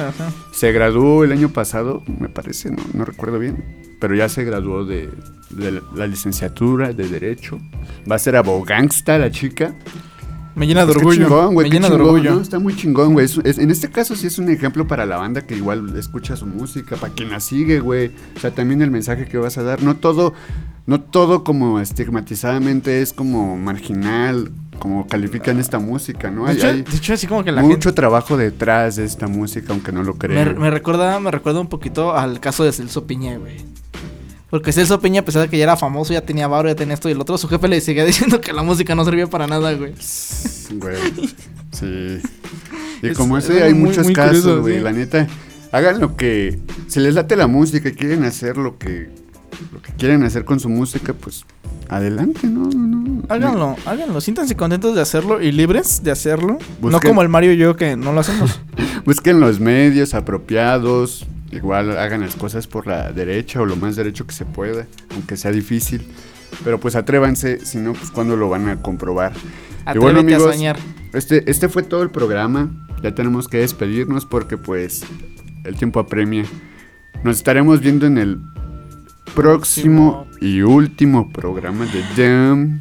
[0.51, 3.63] Se graduó el año pasado, me parece, no, no recuerdo bien.
[4.01, 5.09] Pero ya se graduó de,
[5.51, 7.59] de la licenciatura de Derecho.
[8.09, 9.73] Va a ser abogánsta la chica.
[10.55, 11.23] Me llena de Pues orgullo.
[11.25, 12.35] chingón, güey, me llena de orgullo.
[12.35, 12.41] ¿no?
[12.41, 13.25] Está muy chingón, güey.
[13.25, 16.35] Es- es- en este caso sí es un ejemplo para la banda que igual escucha
[16.37, 18.11] su música, para quien la sigue, güey.
[18.37, 19.81] O sea, también el mensaje que vas a dar.
[19.83, 20.33] No todo,
[20.87, 26.45] no todo como estigmatizadamente es como marginal, como califican esta música, ¿no?
[26.45, 27.91] De Hay, hecho, hay de hecho, así como que la mucho gente...
[27.93, 30.57] trabajo detrás de esta música, aunque no lo crean.
[30.59, 33.57] me recuerda, me recuerda un poquito al caso de Celso Piña, güey.
[34.49, 36.93] Porque Celso Piña, a pesar de que ya era famoso, ya tenía varo, ya tenía
[36.93, 39.47] esto y el otro, su jefe le seguía diciendo que la música no servía para
[39.47, 39.93] nada, güey.
[40.71, 40.95] Güey.
[41.71, 42.19] Sí.
[43.03, 44.75] Y Es- como es ese hay muy- muchos muy casos, curioso, güey.
[44.77, 44.81] sí.
[44.81, 45.27] La neta,
[45.71, 46.59] hagan lo que.
[46.87, 49.09] Si les late la música y quieren hacer lo que.
[49.71, 51.45] Lo que quieren hacer con su música, pues
[51.89, 52.69] adelante, ¿no?
[52.69, 53.23] no, no.
[53.29, 54.21] Háganlo, háganlo.
[54.21, 56.57] Siéntanse contentos de hacerlo y libres de hacerlo.
[56.81, 58.59] No como el Mario y yo que no lo hacemos.
[59.05, 61.25] Busquen los medios apropiados.
[61.51, 65.37] Igual hagan las cosas por la derecha o lo más derecho que se pueda, aunque
[65.37, 66.05] sea difícil.
[66.63, 69.33] Pero pues atrévanse, si no, pues cuando lo van a comprobar.
[69.93, 70.77] Y bueno, Atrévete a amigos, soñar.
[71.13, 72.69] este, este fue todo el programa.
[73.03, 75.03] Ya tenemos que despedirnos porque pues
[75.63, 76.45] el tiempo apremia.
[77.23, 78.39] Nos estaremos viendo en el
[79.33, 82.79] próximo y último programa de Jam.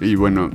[0.00, 0.50] Y bueno,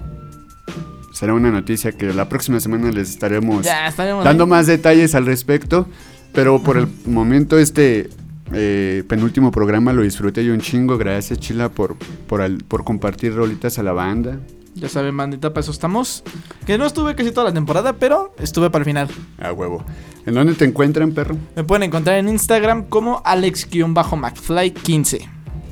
[1.14, 4.50] será una noticia que la próxima semana les estaremos Ya, estaremos dando ahí.
[4.50, 5.88] más detalles al respecto.
[6.34, 8.10] Pero por el momento este
[8.54, 10.98] eh, penúltimo programa lo disfruté yo un chingo.
[10.98, 11.96] Gracias, Chila, por,
[12.28, 14.40] por, al- por compartir rolitas a la banda.
[14.80, 16.24] Ya saben, bandita, para eso estamos.
[16.66, 19.10] Que no estuve casi toda la temporada, pero estuve para el final.
[19.38, 19.84] A huevo.
[20.26, 21.36] ¿En dónde te encuentran, perro?
[21.56, 25.28] Me pueden encontrar en Instagram como Alex-McFly15.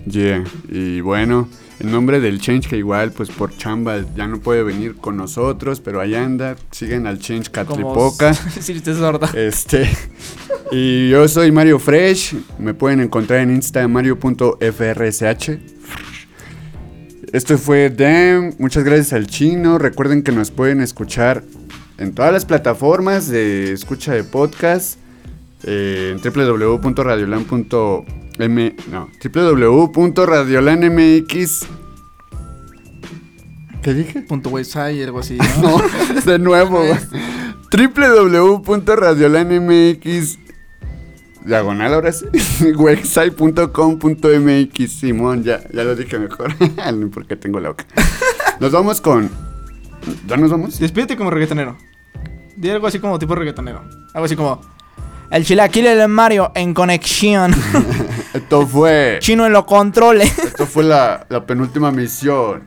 [0.06, 0.44] Yeah.
[0.70, 1.48] Y bueno,
[1.80, 5.80] en nombre del Change, que igual, pues por chamba ya no puede venir con nosotros,
[5.80, 6.56] pero ahí anda.
[6.72, 8.34] Siguen al Change Catlipoca.
[8.34, 9.30] si usted sorda.
[9.36, 9.88] Este.
[10.72, 12.36] Y yo soy Mario Fresh.
[12.58, 15.77] Me pueden encontrar en Insta mario.frsh.
[17.34, 18.54] Esto fue Damn.
[18.60, 19.78] Muchas gracias al chino.
[19.78, 21.44] Recuerden que nos pueden escuchar
[21.98, 24.98] en todas las plataformas de escucha de podcast.
[25.64, 31.66] eh, en www.radiolan.m no, www.radiolanmx
[33.82, 34.22] ¿Qué dije?
[34.22, 35.82] Punto website, algo así, No,
[36.26, 36.82] de nuevo.
[37.72, 40.40] www.radiolanmx
[41.48, 42.26] diagonal ahora sí.
[42.76, 46.54] website.com.mx Simón, ya, ya lo dije mejor.
[47.14, 47.86] Porque tengo la boca.
[48.60, 49.30] Nos vamos con.
[50.26, 50.80] ¿Ya nos vamos?
[50.80, 51.78] Despídete como reggaetonero.
[52.56, 53.84] Di algo así como tipo reggaetonero.
[54.14, 54.62] Algo así como.
[55.30, 57.54] El chilaquil del Mario en conexión.
[58.34, 59.18] Esto fue.
[59.20, 60.40] Chino en los controles.
[60.40, 62.64] Esto fue la, la penúltima misión.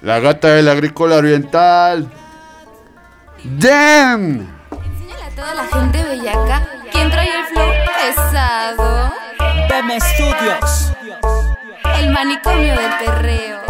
[0.00, 2.10] La gata del agrícola oriental.
[3.58, 4.53] ¡Damn!
[5.34, 6.62] Toda la gente bellaca.
[6.92, 9.12] ¿Quién trae el flow pesado?
[9.68, 10.92] BM Studios.
[11.98, 13.60] El manicomio del perreo.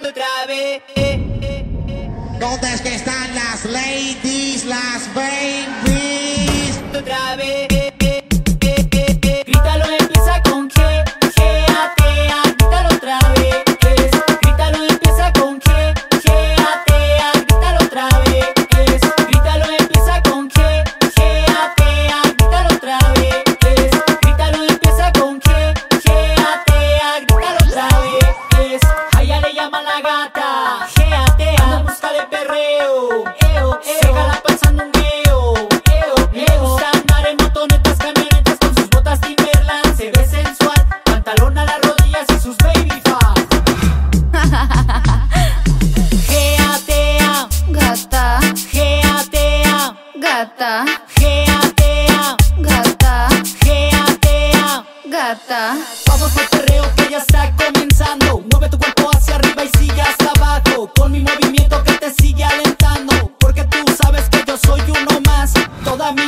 [0.00, 0.82] Otra vez.
[2.38, 6.80] ¿Dónde es que están las ladies, las babies?
[6.94, 7.68] Otra vez.
[9.46, 11.04] Grítalo, empieza con G,
[11.34, 11.40] G,
[11.70, 13.45] A, T, A, grítalo otra vez.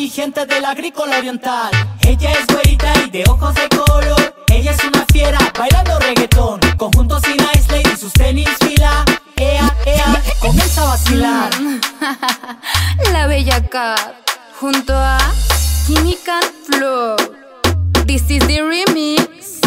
[0.09, 1.71] Toda mi gente del agrícola oriental.
[2.01, 4.35] Ella es güerita y de ojos de color.
[4.51, 6.61] Ella es una fiera bailando reggaetón.
[6.79, 9.05] Conjunto sin ice lady, sus tenis fila.
[9.37, 11.51] Ea, ea, comienza a vacilar.
[13.13, 13.97] La bellaca.
[14.59, 15.19] Junto a
[15.87, 17.17] Química Flow.
[18.07, 19.61] This is the remix.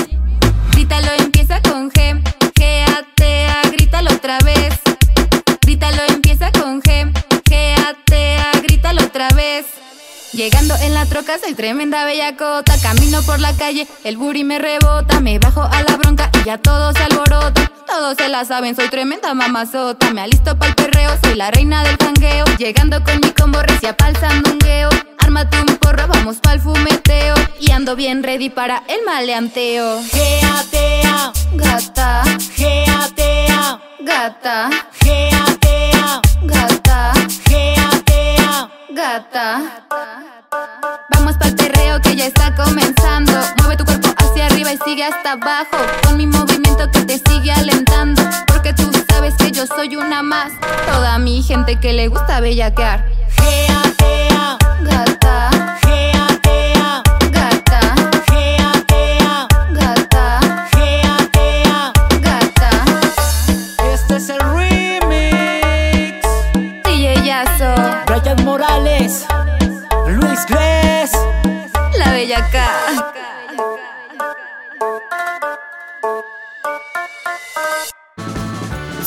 [0.71, 2.19] Grítalo, empieza con G.
[2.55, 4.73] G, A, T, A, grítalo otra vez.
[5.61, 7.13] Grítalo, empieza con G.
[7.45, 9.65] G, A, T, A, grítalo otra vez.
[10.33, 15.19] Llegando en la troca soy tremenda bellacota Camino por la calle, el booty me rebota.
[15.19, 17.69] Me bajo a la bronca y ya todo se alborota.
[17.85, 21.97] Todos se la saben, soy tremenda mamazota Me alisto pa'l perreo, soy la reina del
[21.97, 22.45] jangueo.
[22.57, 24.89] Llegando con mi combo recia pa'l sandungueo.
[25.19, 27.35] Ármate un porro, vamos pa'l fumeteo.
[27.59, 30.01] Y ando bien ready para el maleanteo.
[30.01, 32.23] G-A-T-A, Gata,
[32.55, 34.69] G-A-T-A, gata,
[35.01, 37.13] G-A-T-A, gata,
[37.49, 38.69] G-A-T-A.
[38.91, 39.80] gata
[42.11, 43.31] que ya está comenzando.
[43.59, 45.77] Mueve tu cuerpo hacia arriba y sigue hasta abajo.
[46.03, 48.21] Con mi movimiento que te sigue alentando.
[48.47, 50.51] Porque tú sabes que yo soy una más.
[50.91, 53.05] Toda mi gente que le gusta bellaquear.
[53.37, 55.49] G-A-T-A, Gata,
[55.83, 57.95] G-A-T-A, gata,
[58.27, 60.39] G-A-T-A, gata,
[60.73, 61.93] G-A-T-A.
[62.19, 62.71] gata.
[63.93, 66.27] Este es el remix.
[66.83, 67.73] DJ Yazo,
[68.05, 69.25] Brian Morales,
[70.07, 70.80] Luis Gres.